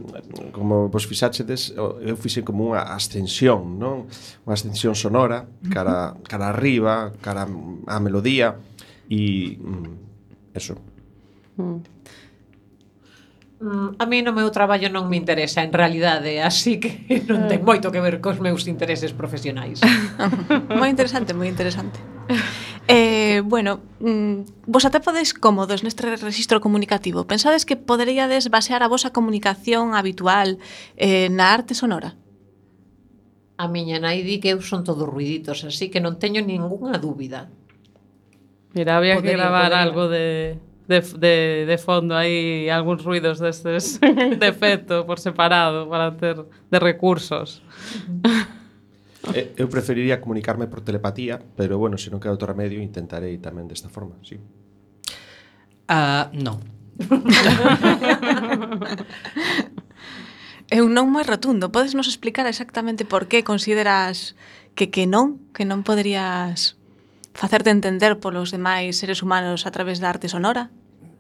[0.55, 4.07] como vos fixáxedes, eu fixen como unha ascensión, non?
[4.47, 5.43] Unha ascensión sonora,
[5.75, 8.63] cara, cara arriba, cara a melodía.
[9.11, 10.79] E mm, eso.
[11.59, 11.83] Mm.
[13.59, 13.89] mm.
[13.99, 17.67] A mí no meu traballo non me interesa en realidade, así que non ten ah.
[17.67, 19.83] moito que ver cos meus intereses profesionais.
[20.79, 21.99] moi interesante, moi interesante.
[22.89, 27.27] Eh, bueno, mm, vos até podes cómodos neste registro comunicativo.
[27.27, 30.63] Pensades que poderíades basear a vosa comunicación habitual
[30.95, 32.15] eh, na arte sonora?
[33.59, 37.51] A miña nai di que eu son todos ruiditos, así que non teño ningunha dúbida.
[38.77, 39.83] Mira, había podería, que gravar podería.
[39.83, 41.35] algo de, de, de,
[41.67, 43.99] de fondo aí algúns ruidos destes
[44.41, 46.37] de efecto por separado para ter
[46.71, 47.65] de recursos.
[49.35, 53.67] Eh, eu preferiría comunicarme por telepatía, pero bueno, se non queda outro remedio, intentarei tamén
[53.67, 54.39] desta forma, sí.
[55.91, 56.63] Ah, uh, non.
[60.67, 61.71] É un non moi rotundo.
[61.71, 64.35] Podes nos explicar exactamente por que consideras
[64.75, 66.75] que que non, que non poderías
[67.35, 70.71] facerte entender polos demais seres humanos a través da arte sonora?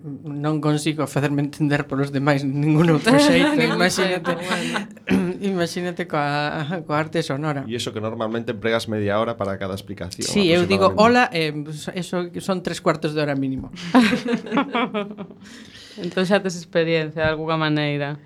[0.07, 4.39] non consigo facerme entender polos demais ningún outro xeito, imagínate.
[4.39, 7.65] Ah, imagínate coa, coa arte sonora.
[7.69, 10.27] E iso que normalmente empregas media hora para cada explicación.
[10.27, 11.53] Sí, eu digo hola, eh,
[11.95, 13.71] eso son tres cuartos de hora mínimo.
[16.05, 18.19] entón xa tes experiencia de alguna maneira.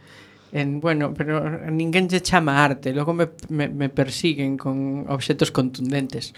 [0.50, 6.34] En, bueno, pero ninguén lle chama arte, logo me, me, me persiguen con obxetos contundentes.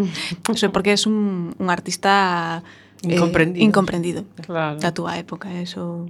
[0.52, 2.60] Iso é porque é un, un artista
[3.04, 3.60] eh, incomprendido.
[3.60, 4.20] Eh, incomprendido.
[4.44, 4.80] Claro.
[4.80, 6.08] Da túa época, eso.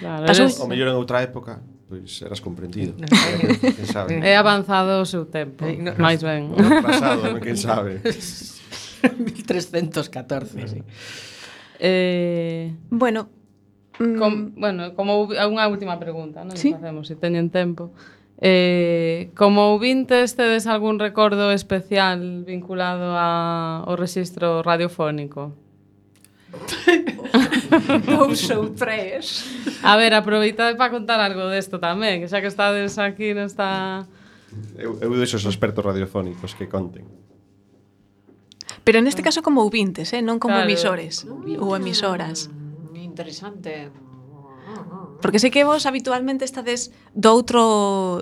[0.00, 0.60] Claro, eres...
[0.60, 2.94] O mellor en outra época pois eras comprendido.
[2.94, 4.22] quen sabe.
[4.22, 6.54] É avanzado o seu tempo, eh, no, máis ben.
[6.54, 7.98] No pasado, no, quen sabe.
[9.02, 10.80] 1314, sí.
[11.80, 13.28] Eh, bueno,
[13.98, 16.54] mm, Com, bueno, como unha última pregunta, non?
[16.54, 16.70] ¿Sí?
[16.70, 17.90] Facemos, se teñen tempo.
[18.40, 25.52] Eh, como ouvintes tedes algún recordo especial vinculado a, ao rexistro radiofónico?
[28.06, 29.46] Pouxou tres.
[29.82, 34.06] A ver, aproveitade para contar algo desto tamén, xa que estades aquí nesta...
[34.74, 37.06] Eu, eu deixo os expertos radiofónicos que conten.
[38.82, 40.22] Pero neste caso como ouvintes, eh?
[40.22, 40.66] non como claro.
[40.66, 42.50] emisores ou ah, emisoras.
[42.98, 43.92] Interesante.
[45.20, 47.60] Porque sei que vos habitualmente estades do outro,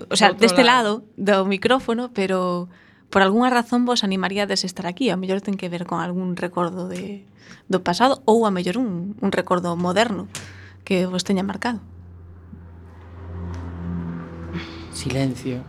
[0.05, 1.07] o sea, do deste lado.
[1.17, 2.67] lado do micrófono, pero
[3.09, 6.85] por algunha razón vos animaríades estar aquí, a mellor ten que ver con algún recordo
[6.85, 7.25] de,
[7.65, 10.29] do pasado ou a mellor un, un recordo moderno
[10.85, 11.81] que vos teña marcado.
[14.93, 15.65] Silencio.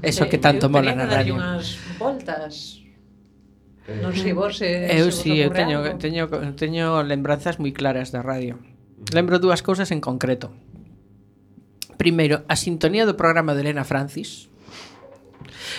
[0.00, 0.68] Eso que tanto eh.
[0.68, 1.36] eu mola na radio.
[1.36, 2.80] Unhas voltas.
[3.88, 5.96] Non sei vos se Eu si, sí, eu teño, algo.
[5.96, 8.60] teño, teño lembranzas moi claras da radio.
[9.12, 10.52] Lembro dúas cousas en concreto.
[11.96, 14.52] Primeiro, a sintonía do programa de Elena Francis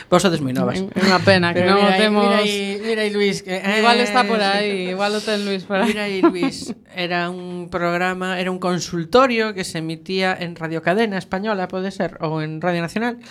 [0.10, 0.82] Vos sodes moi novas.
[0.82, 2.26] É unha pena que non temos...
[2.26, 3.42] Mira aí, mira aí Luis.
[3.42, 5.94] Que, eh, igual está por aí, igual o ten Luis por aí.
[5.94, 6.74] Mira aí Luis.
[6.94, 12.18] Era un programa, era un consultorio que se emitía en Radio Cadena Española, pode ser,
[12.20, 13.22] ou en Radio Nacional.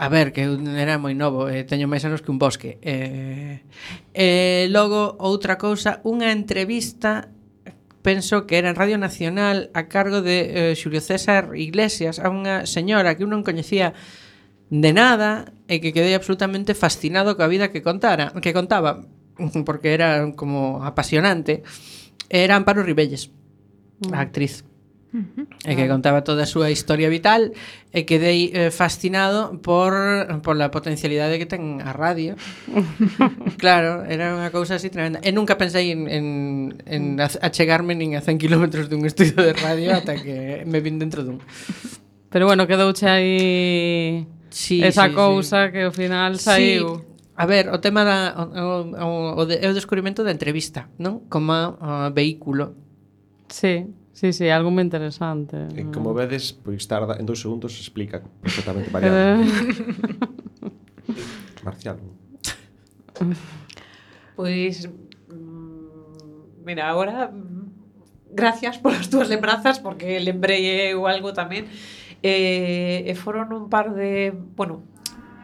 [0.00, 0.48] A ver, que
[0.80, 2.80] era moi novo, eh, teño máis anos que un bosque.
[2.80, 3.60] Eh,
[4.16, 7.28] eh, logo, outra cousa, unha entrevista
[8.00, 12.64] penso que era en Radio Nacional a cargo de eh, Xulio César Iglesias, a unha
[12.64, 13.92] señora que eu non coñecía
[14.70, 19.02] de nada e que quedei absolutamente fascinado coa vida que contara, que contaba,
[19.66, 21.66] porque era como apasionante,
[22.30, 23.34] era Amparo Ribelles,
[24.06, 24.14] mm.
[24.14, 24.64] a actriz.
[25.66, 27.50] E que contaba toda a súa historia vital
[27.90, 29.90] e quedei eh, fascinado por,
[30.46, 32.38] por la potencialidade que ten a radio.
[33.58, 35.18] Claro, era unha cousa así tremenda.
[35.26, 36.26] E nunca pensei en, en,
[36.86, 37.42] en mm.
[37.42, 41.42] achegarme nin a 100 km dun estudio de radio ata que me vin dentro dun.
[42.30, 45.72] Pero bueno, quedouche aí sí, esa sí, cousa sí.
[45.72, 47.00] que ao final saiu.
[47.00, 47.06] Sí.
[47.40, 49.08] A ver, o tema da o, o,
[49.40, 51.24] o, de, o descubrimento da entrevista, non?
[51.32, 52.76] Como uh, vehículo.
[53.48, 55.56] Sí, sí, sí, algo moi interesante.
[55.72, 59.40] E como vedes, pois tarda en dous segundos se explica perfectamente variado.
[61.64, 61.96] Marcial.
[64.36, 64.88] Pois
[65.28, 67.60] mm, mira, agora mm,
[68.32, 71.66] gracias polas túas lembranzas porque lembrei eu algo tamén
[72.22, 74.82] e, e foron un par de, bueno,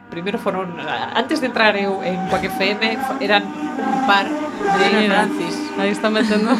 [0.09, 0.77] primeiro foron
[1.15, 5.55] antes de entrar eu en Quack FM eran un par de Mira, Francis.
[5.77, 6.51] Aí está metendo.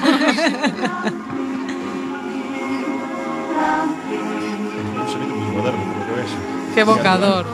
[4.98, 6.32] un sonido moi moderno, que ves.
[6.74, 7.46] Que evocador.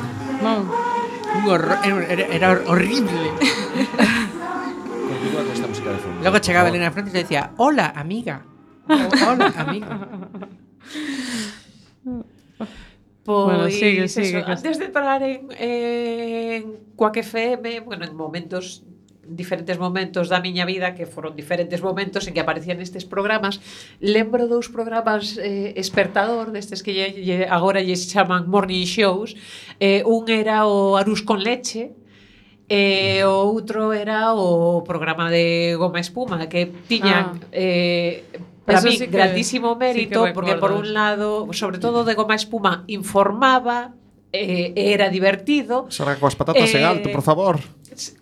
[0.42, 0.68] Non.
[1.44, 3.34] Era, era horrible.
[5.10, 6.24] Continúa con esta música de fondo.
[6.24, 8.46] Logo chegaba Elena Francis e decía, "Hola, amiga."
[8.88, 10.08] "Hola, amiga."
[13.24, 14.52] Pois, bueno, sigue, sigue, eso, que...
[14.52, 18.84] antes de entrar en, en Quack FM, bueno, en momentos
[19.26, 23.64] diferentes momentos da miña vida que foron diferentes momentos en que aparecían estes programas
[24.04, 29.40] lembro dous programas eh, espertador destes que lle, lle, agora lle chaman morning shows
[29.80, 31.96] eh, un era o Arús con leche
[32.68, 37.52] E eh, o outro era o programa de Goma Espuma que tiñan ah.
[37.52, 38.24] eh,
[38.66, 42.14] para Eso mí, sí que, grandísimo mérito, sí porque por un lado, sobre todo de
[42.14, 43.94] goma espuma, informaba,
[44.32, 45.88] eh, era divertido.
[45.90, 47.60] Será coas patatas eh, en alto, por favor.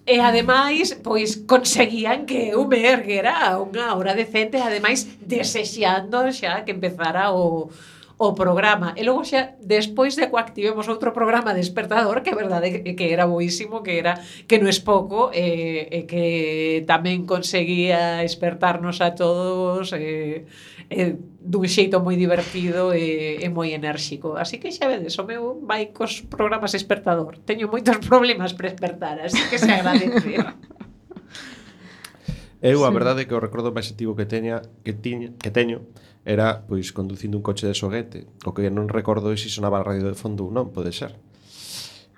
[0.04, 6.68] E ademais, pois conseguían que eu me erguera a unha hora decente, ademais desexando xa
[6.68, 7.72] que empezara o
[8.22, 8.94] o programa.
[8.94, 13.82] E logo xa despois de coactivemos outro programa despertador que é verdade que era boísimo,
[13.82, 14.14] que era
[14.46, 16.26] que non es pouco e eh, eh, que
[16.86, 20.46] tamén conseguía despertarnos a todos eh,
[20.94, 24.38] eh, dun xeito moi divertido e, e moi enérxico.
[24.38, 27.42] Así que xa vedes, o meu vai cos programas despertador.
[27.42, 30.38] Teño moitos problemas para despertar, así que se agradece.
[32.62, 35.82] Eu a verdade que o recordo máis antigo que teña que tiña que teño
[36.26, 38.28] era pois conducindo un coche de soguete.
[38.46, 41.18] O que non recordo é se sonaba a radio de fondo ou non, pode ser.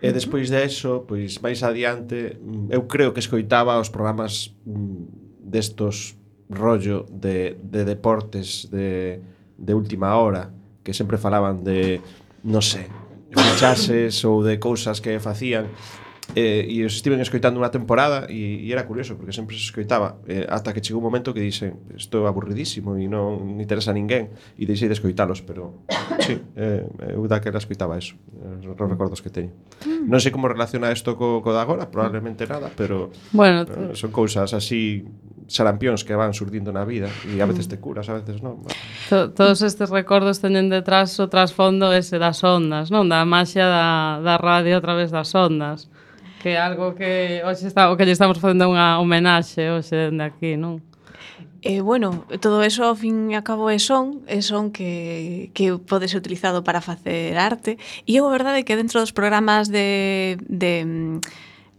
[0.04, 5.48] E despois de eso, pois máis adiante, mm, eu creo que escoitaba os programas mm,
[5.48, 6.20] destos
[6.52, 9.20] rollo de, de deportes de,
[9.58, 10.52] de última hora,
[10.84, 12.04] que sempre falaban de,
[12.44, 12.92] non sei,
[13.32, 15.72] fichases ou de cousas que facían
[16.36, 20.18] eh, e os estiven escoitando unha temporada e, e era curioso porque sempre se escoitaba
[20.26, 23.98] eh, ata que chegou un momento que dixen isto é aburridísimo e non interesa a
[23.98, 25.86] ninguén e deixei de escoitalos pero
[26.26, 29.54] sí, eh, eu daquela escoitaba eso eh, os recordos que teño.
[29.86, 30.10] Mm.
[30.10, 34.10] Non sei como relaciona isto co, co da agora probablemente nada pero bueno, eh, son
[34.10, 35.06] cousas así
[35.46, 37.84] sarampións que van surdindo na vida e a veces te mm.
[37.84, 38.78] curas, a veces non bueno.
[39.14, 43.06] To, todos estes recordos teñen detrás o trasfondo ese das ondas non?
[43.06, 45.93] Da maxia da, da radio a través das ondas
[46.44, 50.28] que é algo que hoxe está, o que lle estamos facendo unha homenaxe hoxe dende
[50.28, 50.84] aquí, non?
[51.64, 55.72] Eh, bueno, todo eso ao fin e a cabo é son, é son que, que
[55.80, 57.80] pode ser utilizado para facer arte.
[58.04, 60.84] E eu a verdade é que dentro dos programas de, de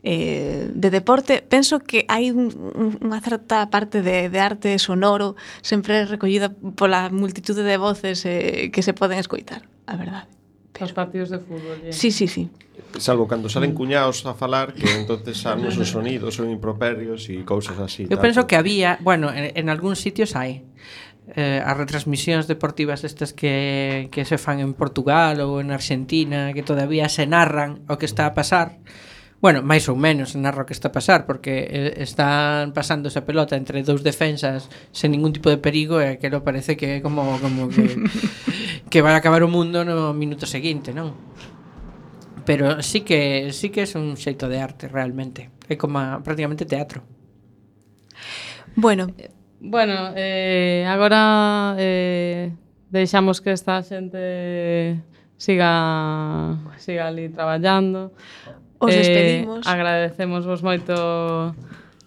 [0.00, 5.36] eh, de deporte, penso que hai un, un, unha certa parte de, de arte sonoro
[5.60, 10.32] sempre recollida pola multitude de voces eh, que se poden escoitar, a verdade.
[10.75, 10.91] Pero...
[10.91, 11.79] Os partidos de fútbol.
[11.87, 11.95] Eh?
[11.95, 12.51] Sí, sí, sí.
[12.99, 17.79] Salvo cando salen cuñados a falar que entonces saben os sonidos, son improperios e cousas
[17.79, 18.11] así.
[18.11, 20.66] Eu penso que había, bueno, en, en algúns sitios hai
[21.33, 26.66] eh, as retransmisións deportivas estas que, que se fan en Portugal ou en Argentina que
[26.66, 28.83] todavía se narran o que está a pasar
[29.45, 33.09] bueno, máis ou menos se narra o que está a pasar porque eh, están pasando
[33.09, 37.05] esa pelota entre dous defensas sen ningún tipo de perigo e aquilo parece que é
[37.05, 37.85] como, como que
[38.91, 41.14] que vai acabar o mundo no minuto seguinte, non?
[42.45, 45.49] Pero sí que sí que é un xeito de arte realmente.
[45.68, 47.03] É como prácticamente teatro.
[48.76, 49.09] Bueno,
[49.66, 52.53] Bueno, eh, agora eh,
[52.91, 55.01] deixamos que esta xente
[55.41, 58.12] siga siga ali traballando.
[58.76, 59.64] Os eh, despedimos.
[59.64, 61.57] Eh, agradecemos vos moito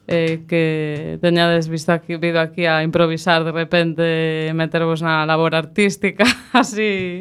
[0.07, 6.23] eh, que teñades visto aquí, vido aquí a improvisar de repente metervos na labor artística
[6.55, 7.19] así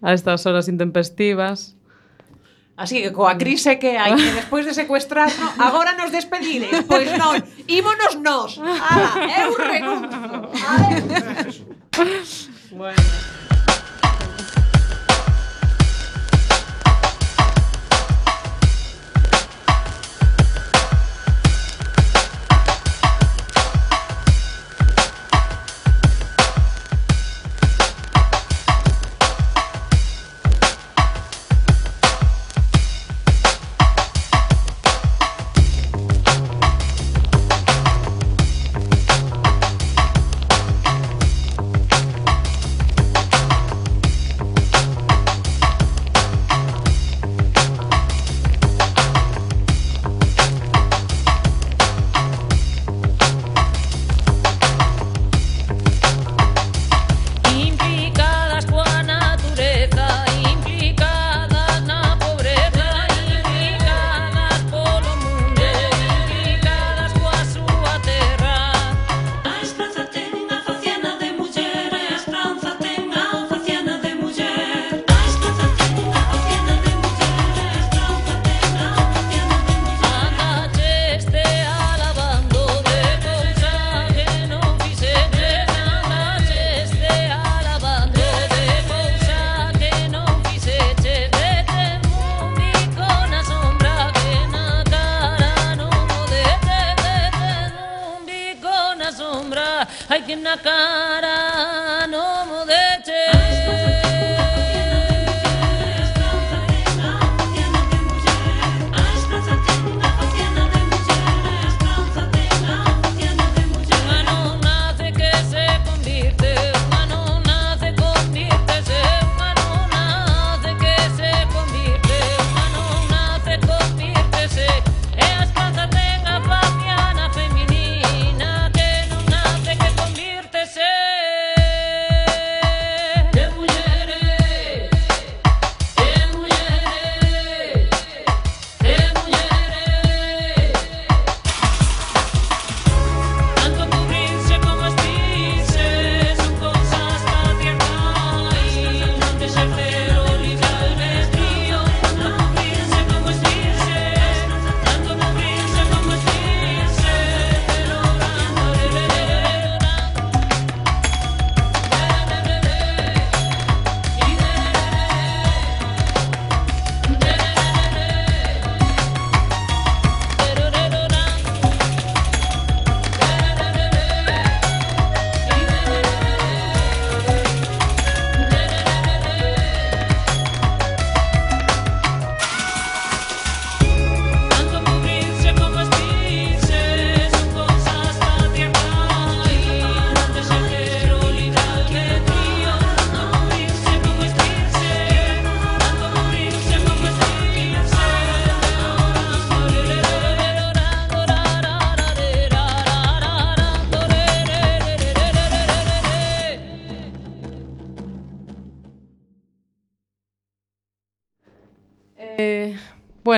[0.00, 1.76] a estas horas intempestivas.
[2.80, 6.72] Así que coa crise que hai que despois de secuestrarno, agora nos despedides.
[6.88, 7.36] Pois non,
[7.68, 8.56] ímonos nós.
[8.56, 10.16] Ala, eu renuncio.
[12.72, 13.49] Bueno.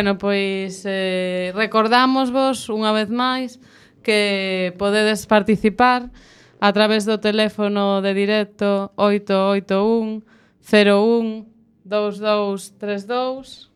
[0.03, 3.63] Bueno, pois eh, recordamos vos unha vez máis
[4.03, 6.11] que podedes participar
[6.59, 10.27] a través do teléfono de directo 881
[10.59, 11.47] 01
[11.87, 13.71] 2232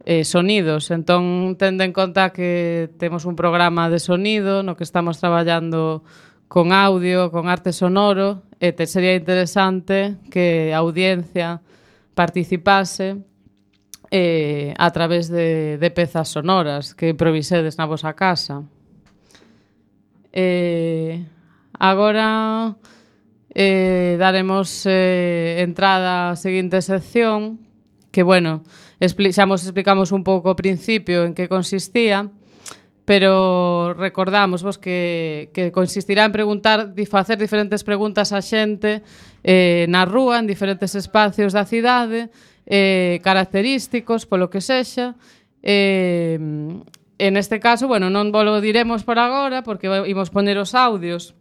[0.10, 0.90] eh, sonidos.
[0.90, 6.02] Entón, tende en conta que temos un programa de sonido no que estamos traballando
[6.50, 11.62] con audio, con arte sonoro, e te sería interesante que a audiencia
[12.18, 13.22] participase
[14.12, 18.66] eh, a través de, de pezas sonoras que improvisedes na vosa casa.
[20.34, 21.26] Eh,
[21.78, 22.76] agora
[23.54, 27.62] eh, daremos eh, entrada á seguinte sección
[28.10, 28.66] que, bueno,
[28.98, 32.30] expli xa mos explicamos un pouco o principio en que consistía,
[33.10, 39.02] pero recordamos vos que, que consistirá en preguntar, di, facer diferentes preguntas á xente
[39.42, 42.30] eh, na rúa, en diferentes espacios da cidade,
[42.70, 45.18] eh, característicos, polo que sexa,
[45.66, 46.38] eh,
[47.20, 51.36] en este caso, bueno, non volo diremos por agora, porque imos poner os audios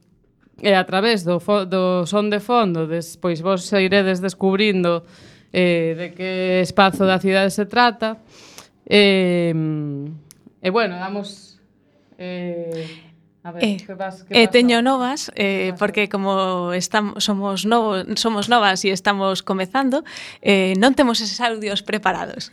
[0.59, 1.39] e a través do,
[1.71, 5.07] do son de fondo, despois vos iredes descubrindo
[5.55, 6.31] eh, de que
[6.67, 8.19] espazo da cidade se trata.
[8.91, 11.61] Eh, e, eh, eh, bueno, damos...
[12.19, 13.08] Eh,
[13.43, 17.65] A ver, eh, que vas, que eh, vas teño novas eh, porque como estamos somos
[17.65, 20.03] novos, somos novas e estamos comezando,
[20.43, 22.51] eh, non temos eses audios preparados.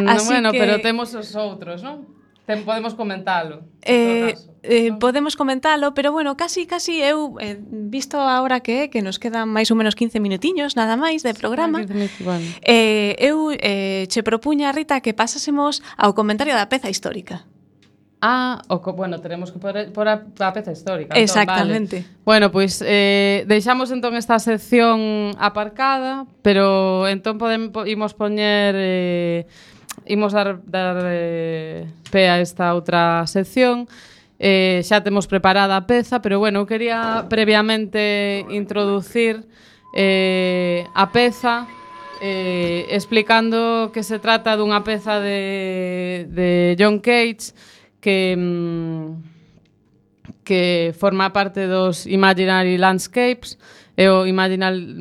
[0.00, 0.60] No, Así bueno, que...
[0.60, 2.04] pero temos os outros, non?
[2.48, 3.60] Ten, podemos comentalo.
[3.84, 9.04] Eh, caso, eh, podemos comentalo, pero bueno, casi, casi eu, eh, visto agora que que
[9.04, 11.84] nos quedan máis ou menos 15 minutiños, nada máis, de programa,
[12.24, 12.48] bueno.
[12.64, 17.44] eh, eu eh, che propuña, Rita, que pasásemos ao comentario da peza histórica.
[18.20, 21.14] Ah, o co, bueno, teremos que por, por a, a peza histórica.
[21.14, 21.98] Exactamente.
[21.98, 22.24] Entón, vale.
[22.24, 29.46] Bueno, pois eh, deixamos entón esta sección aparcada, pero entón podemos imos poñer eh,
[30.10, 33.86] imos dar, dar eh, pé a esta outra sección.
[34.38, 39.46] Eh, xa temos preparada a peza, pero bueno, eu quería previamente introducir
[39.94, 41.66] eh, a peza
[42.22, 47.54] eh, explicando que se trata dunha peza de, de John Cage
[48.00, 49.38] que mm,
[50.44, 53.58] que forma parte dos Imaginary Landscapes
[53.96, 54.96] é o Imaginary,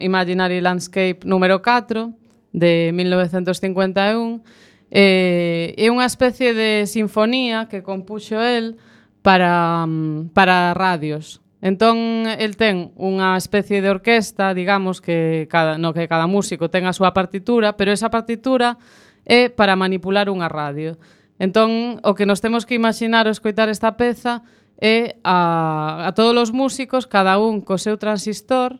[0.00, 2.12] Imaginary Landscape número 4
[2.52, 4.42] de 1951
[4.90, 8.76] eh, é unha especie de sinfonía que compuxo el
[9.22, 11.40] para, mm, para radios.
[11.60, 16.88] Entón, el ten unha especie de orquesta, digamos, que cada, no que cada músico ten
[16.88, 18.80] a súa partitura, pero esa partitura
[19.28, 20.96] é para manipular unha radio.
[21.40, 24.44] Entón, o que nos temos que imaginar ao escoitar esta peza
[24.76, 28.76] é a, a todos os músicos, cada un co seu transistor,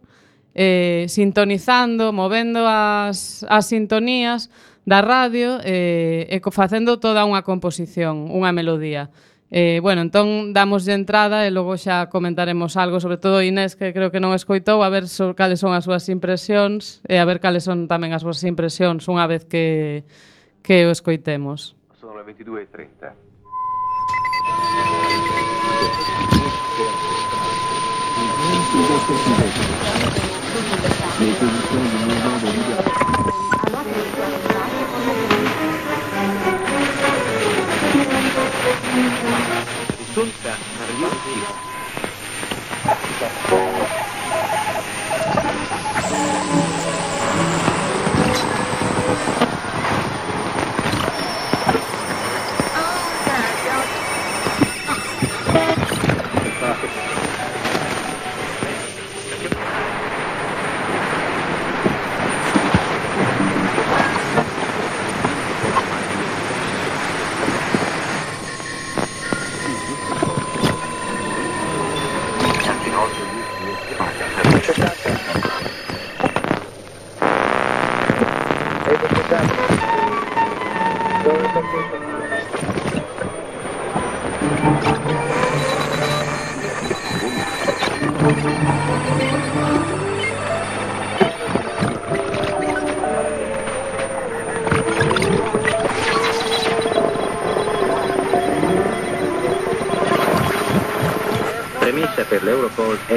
[0.52, 4.52] eh, sintonizando, movendo as, as sintonías
[4.84, 9.08] da radio eh, e facendo toda unha composición, unha melodía.
[9.48, 13.96] Eh, bueno, entón damos de entrada e logo xa comentaremos algo, sobre todo Inés, que
[13.96, 17.40] creo que non escoitou, a ver so, cales son as súas impresións e a ver
[17.40, 20.04] cales son tamén as súas impresións unha vez que,
[20.60, 21.79] que o escoitemos.
[22.10, 23.14] sono le 22.30.
[31.18, 32.82] Le posizioni di movimento libero.
[39.96, 40.50] Risulta
[40.80, 41.30] arrivato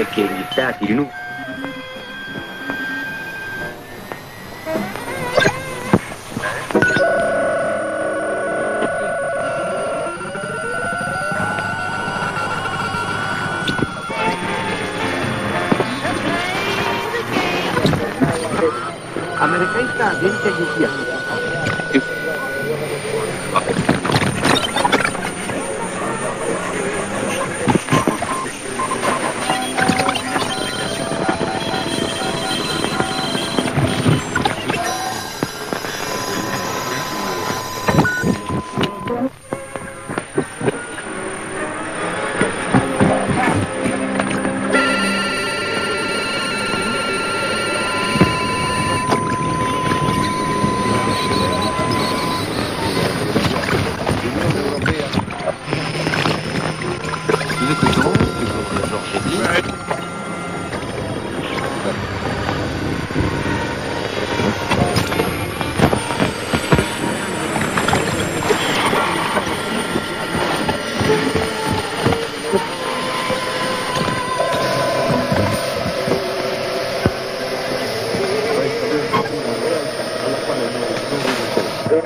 [0.06, 0.96] que ele está, que ele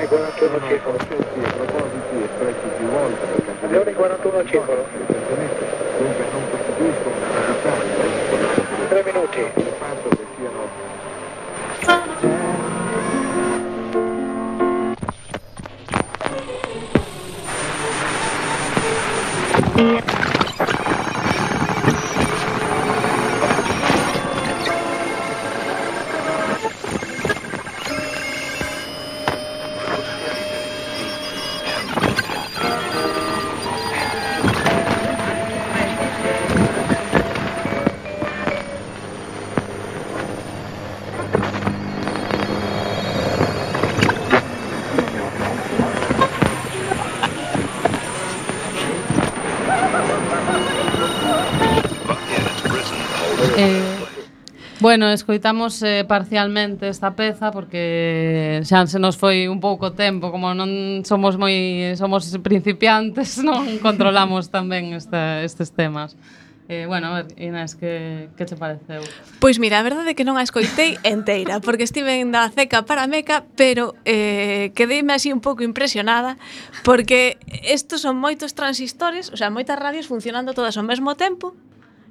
[0.08, 0.96] 41 Cefalo.
[3.60, 4.86] Allora 41 circolo.
[5.98, 8.88] Dunque non costituisco una Cefalo.
[8.88, 9.66] Tre minuti.
[54.88, 60.56] Bueno, escoitamos eh, parcialmente esta peza porque xa se nos foi un pouco tempo, como
[60.56, 66.16] non somos moi somos principiantes, non controlamos tamén esta, estes temas.
[66.72, 69.04] Eh, bueno, a ver, Inés, que, que che pareceu?
[69.44, 72.88] Pois mira, a verdade é que non a escoitei enteira, porque estive en da ceca
[72.88, 76.40] para Meca, pero eh, quedeime así un pouco impresionada,
[76.80, 81.52] porque estos son moitos transistores, o sea, moitas radios funcionando todas ao mesmo tempo,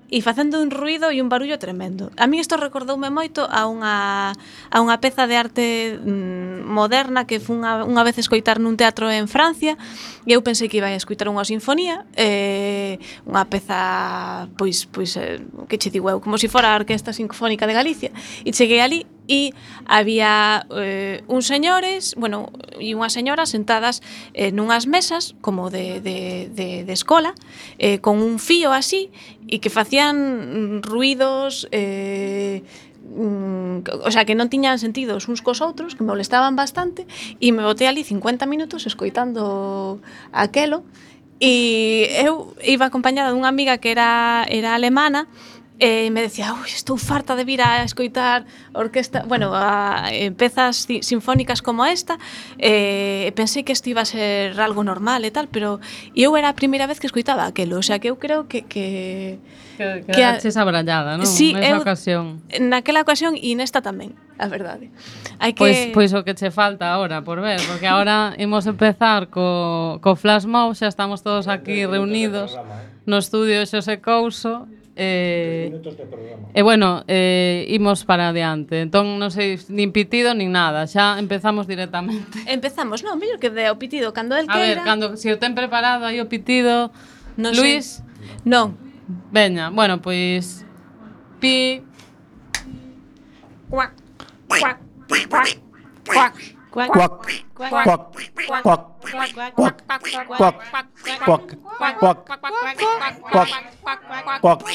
[0.10, 2.12] e facendo un ruido e un barullo tremendo.
[2.16, 4.32] A mí isto recordoume moito a unha,
[4.72, 5.66] a unha peza de arte
[6.00, 9.76] mm, moderna que fun unha, unha vez escoitar nun teatro en Francia
[10.24, 15.44] e eu pensei que iba a escoitar unha sinfonía eh, unha peza pois, pois eh,
[15.68, 18.12] que che digo eu, como se si fora a Orquesta Sinfónica de Galicia
[18.46, 19.54] e cheguei ali e
[19.86, 22.50] había eh, uns señores, bueno,
[22.80, 24.00] e unhas señoras sentadas
[24.34, 27.36] eh, nunhas mesas como de, de, de, de escola
[27.78, 29.12] eh, con un fío así
[29.48, 32.64] e que facían ruidos eh,
[33.04, 37.04] mm, o sea, que non tiñan sentidos uns cos outros, que me molestaban bastante
[37.44, 40.00] e me botei ali 50 minutos escoitando
[40.32, 40.88] aquelo
[41.40, 45.30] e eu iba acompañada dunha amiga que era, era alemana
[45.80, 50.34] Eh, e me decía, Ui, estou farta de vir a escoitar orquesta, bueno, a, eh,
[50.34, 52.18] pezas sinfónicas como esta,
[52.58, 55.78] e eh, pensei que isto iba a ser algo normal e tal, pero
[56.18, 58.66] eu era a primeira vez que escoitaba aquelo, o sea que eu creo que...
[58.66, 59.38] Que,
[59.78, 60.42] que, que, que a...
[60.58, 61.30] abrallada, non?
[61.30, 62.42] Sí, Nesa eu, ocasión.
[62.58, 64.90] Naquela ocasión e nesta tamén, a verdade.
[65.38, 65.62] Hai que...
[65.62, 70.18] Pois, pois o que che falta agora por ver, porque agora imos empezar co, co
[70.18, 72.58] flash mob, xa estamos todos aquí reunidos
[73.06, 74.66] no estudio Xosé Couso
[75.00, 75.70] Eh,
[76.54, 78.82] e eh, bueno, eh, imos para adiante.
[78.82, 80.90] Entón, non sei, nin pitido, nin nada.
[80.90, 82.42] Xa empezamos directamente.
[82.50, 84.10] Empezamos, non, mellor que de o pitido.
[84.10, 84.58] Cando el queira...
[84.58, 86.90] A ver, cando, se si o ten preparado aí o pitido...
[87.38, 88.02] Non Luis?
[88.02, 88.50] Sei.
[88.50, 88.74] Non.
[89.30, 90.66] Veña, bueno, pois...
[91.38, 91.86] Pi...
[93.70, 93.94] Cuac,
[94.50, 95.50] cuac, cuac,
[96.10, 96.57] cuac.
[96.78, 96.94] quack
[97.56, 98.84] quack quack quack
[99.56, 100.56] quack quack quack
[101.18, 101.58] quack quack
[101.98, 102.22] quack
[104.38, 104.72] quack quack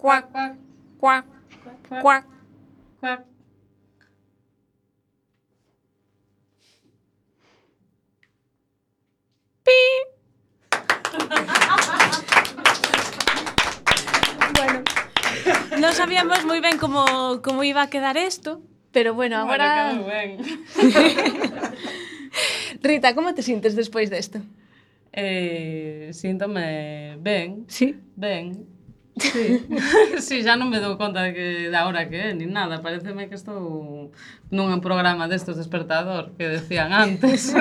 [0.00, 0.26] quack
[1.00, 1.24] quack
[2.02, 3.24] quack
[14.56, 14.82] bueno,
[15.78, 18.60] non sabíamos moi ben como, como iba a quedar isto,
[18.92, 19.94] pero bueno, agora...
[19.94, 20.38] Bueno, ben.
[22.82, 24.40] Rita, como te sintes despois desto?
[25.12, 27.64] Eh, síntome ben.
[27.68, 27.96] Sí?
[28.16, 28.66] Ben.
[29.18, 29.66] Sí.
[30.20, 32.80] sí, xa non me dou conta de que da hora que é, ni nada.
[32.80, 34.14] Pareceme que estou
[34.48, 37.52] nun programa destos despertador que decían antes.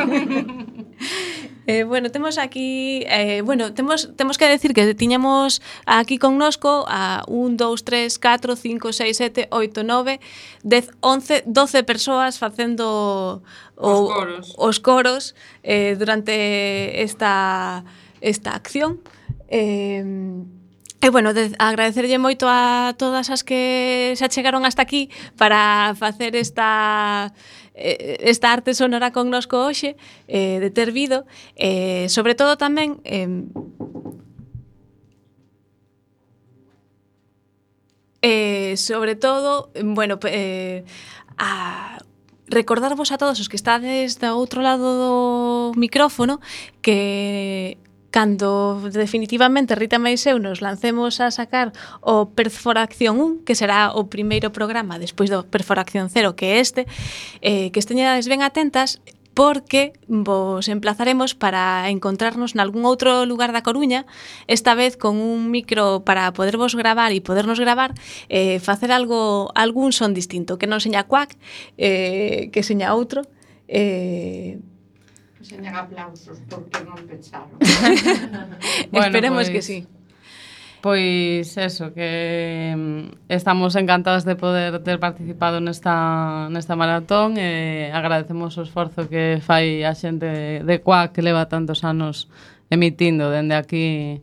[1.70, 7.24] Eh, bueno, temos aquí, eh, bueno, temos temos que decir que tiñamos aquí connosco a
[7.28, 10.20] 1 2 3 4 5 6 7 8 9
[10.64, 13.44] 10 11 12 persoas facendo
[13.76, 17.86] o, os coros, os coros eh, durante esta
[18.20, 19.02] esta acción.
[19.48, 20.04] Eh,
[21.02, 25.08] E bueno, de, agradecerlle moito a todas as que se achegaron hasta aquí
[25.40, 27.32] para facer esta
[27.80, 29.96] Eh, esta arte sonora connosco hoxe
[30.28, 31.24] eh, de ter vido
[31.56, 33.48] eh, sobre todo tamén eh,
[38.22, 40.84] eh, sobre todo bueno eh,
[41.40, 42.04] a
[42.52, 45.14] recordarvos a todos os que estades do outro lado do
[45.80, 46.44] micrófono
[46.84, 47.80] que
[48.12, 54.10] cando definitivamente Rita Mais eu nos lancemos a sacar o Perforación 1, que será o
[54.10, 56.90] primeiro programa despois do Perforación 0, que é este,
[57.42, 59.02] eh, que esteñades ben atentas,
[59.40, 64.04] porque vos emplazaremos para encontrarnos nalgún outro lugar da Coruña,
[64.52, 67.96] esta vez con un micro para podervos gravar e podernos gravar,
[68.28, 71.40] eh, facer algo algún son distinto, que non seña cuac,
[71.80, 73.24] eh, que seña outro,
[73.72, 74.60] eh,
[75.50, 77.58] enseñan aplausos porque non pecharon.
[78.94, 79.80] bueno, Esperemos pues, que sí.
[80.80, 88.56] Pois eso, que mm, estamos encantadas de poder ter participado nesta, nesta maratón e agradecemos
[88.56, 92.30] o esforzo que fai a xente de Coa que leva tantos anos
[92.70, 94.22] emitindo dende aquí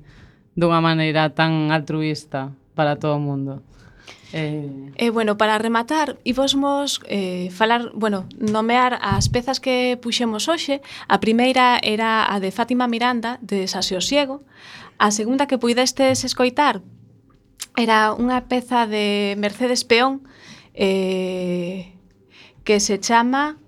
[0.54, 3.60] dunha maneira tan altruista para todo o mundo.
[4.32, 4.92] Eh...
[4.96, 10.82] eh, bueno, para rematar, íbosmos eh, falar, bueno, nomear as pezas que puxemos hoxe.
[11.08, 14.42] A primeira era a de Fátima Miranda, de Sasiosiego.
[14.98, 16.82] A segunda que puidestes escoitar
[17.76, 20.24] era unha peza de Mercedes Peón
[20.72, 21.92] eh,
[22.64, 23.60] que se chama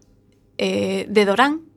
[0.56, 1.68] eh, De Dorán.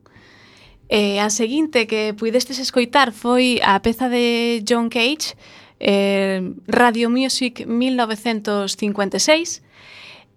[0.88, 5.32] Eh, a seguinte que puidestes escoitar foi a peza de John Cage,
[5.82, 9.62] eh, Radio Music 1956.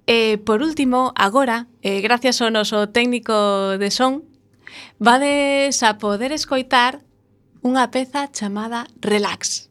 [0.08, 4.26] E, eh, por último, agora, eh, gracias ao noso técnico de son,
[4.98, 7.06] vades a poder escoitar
[7.62, 9.70] unha peza chamada Relax.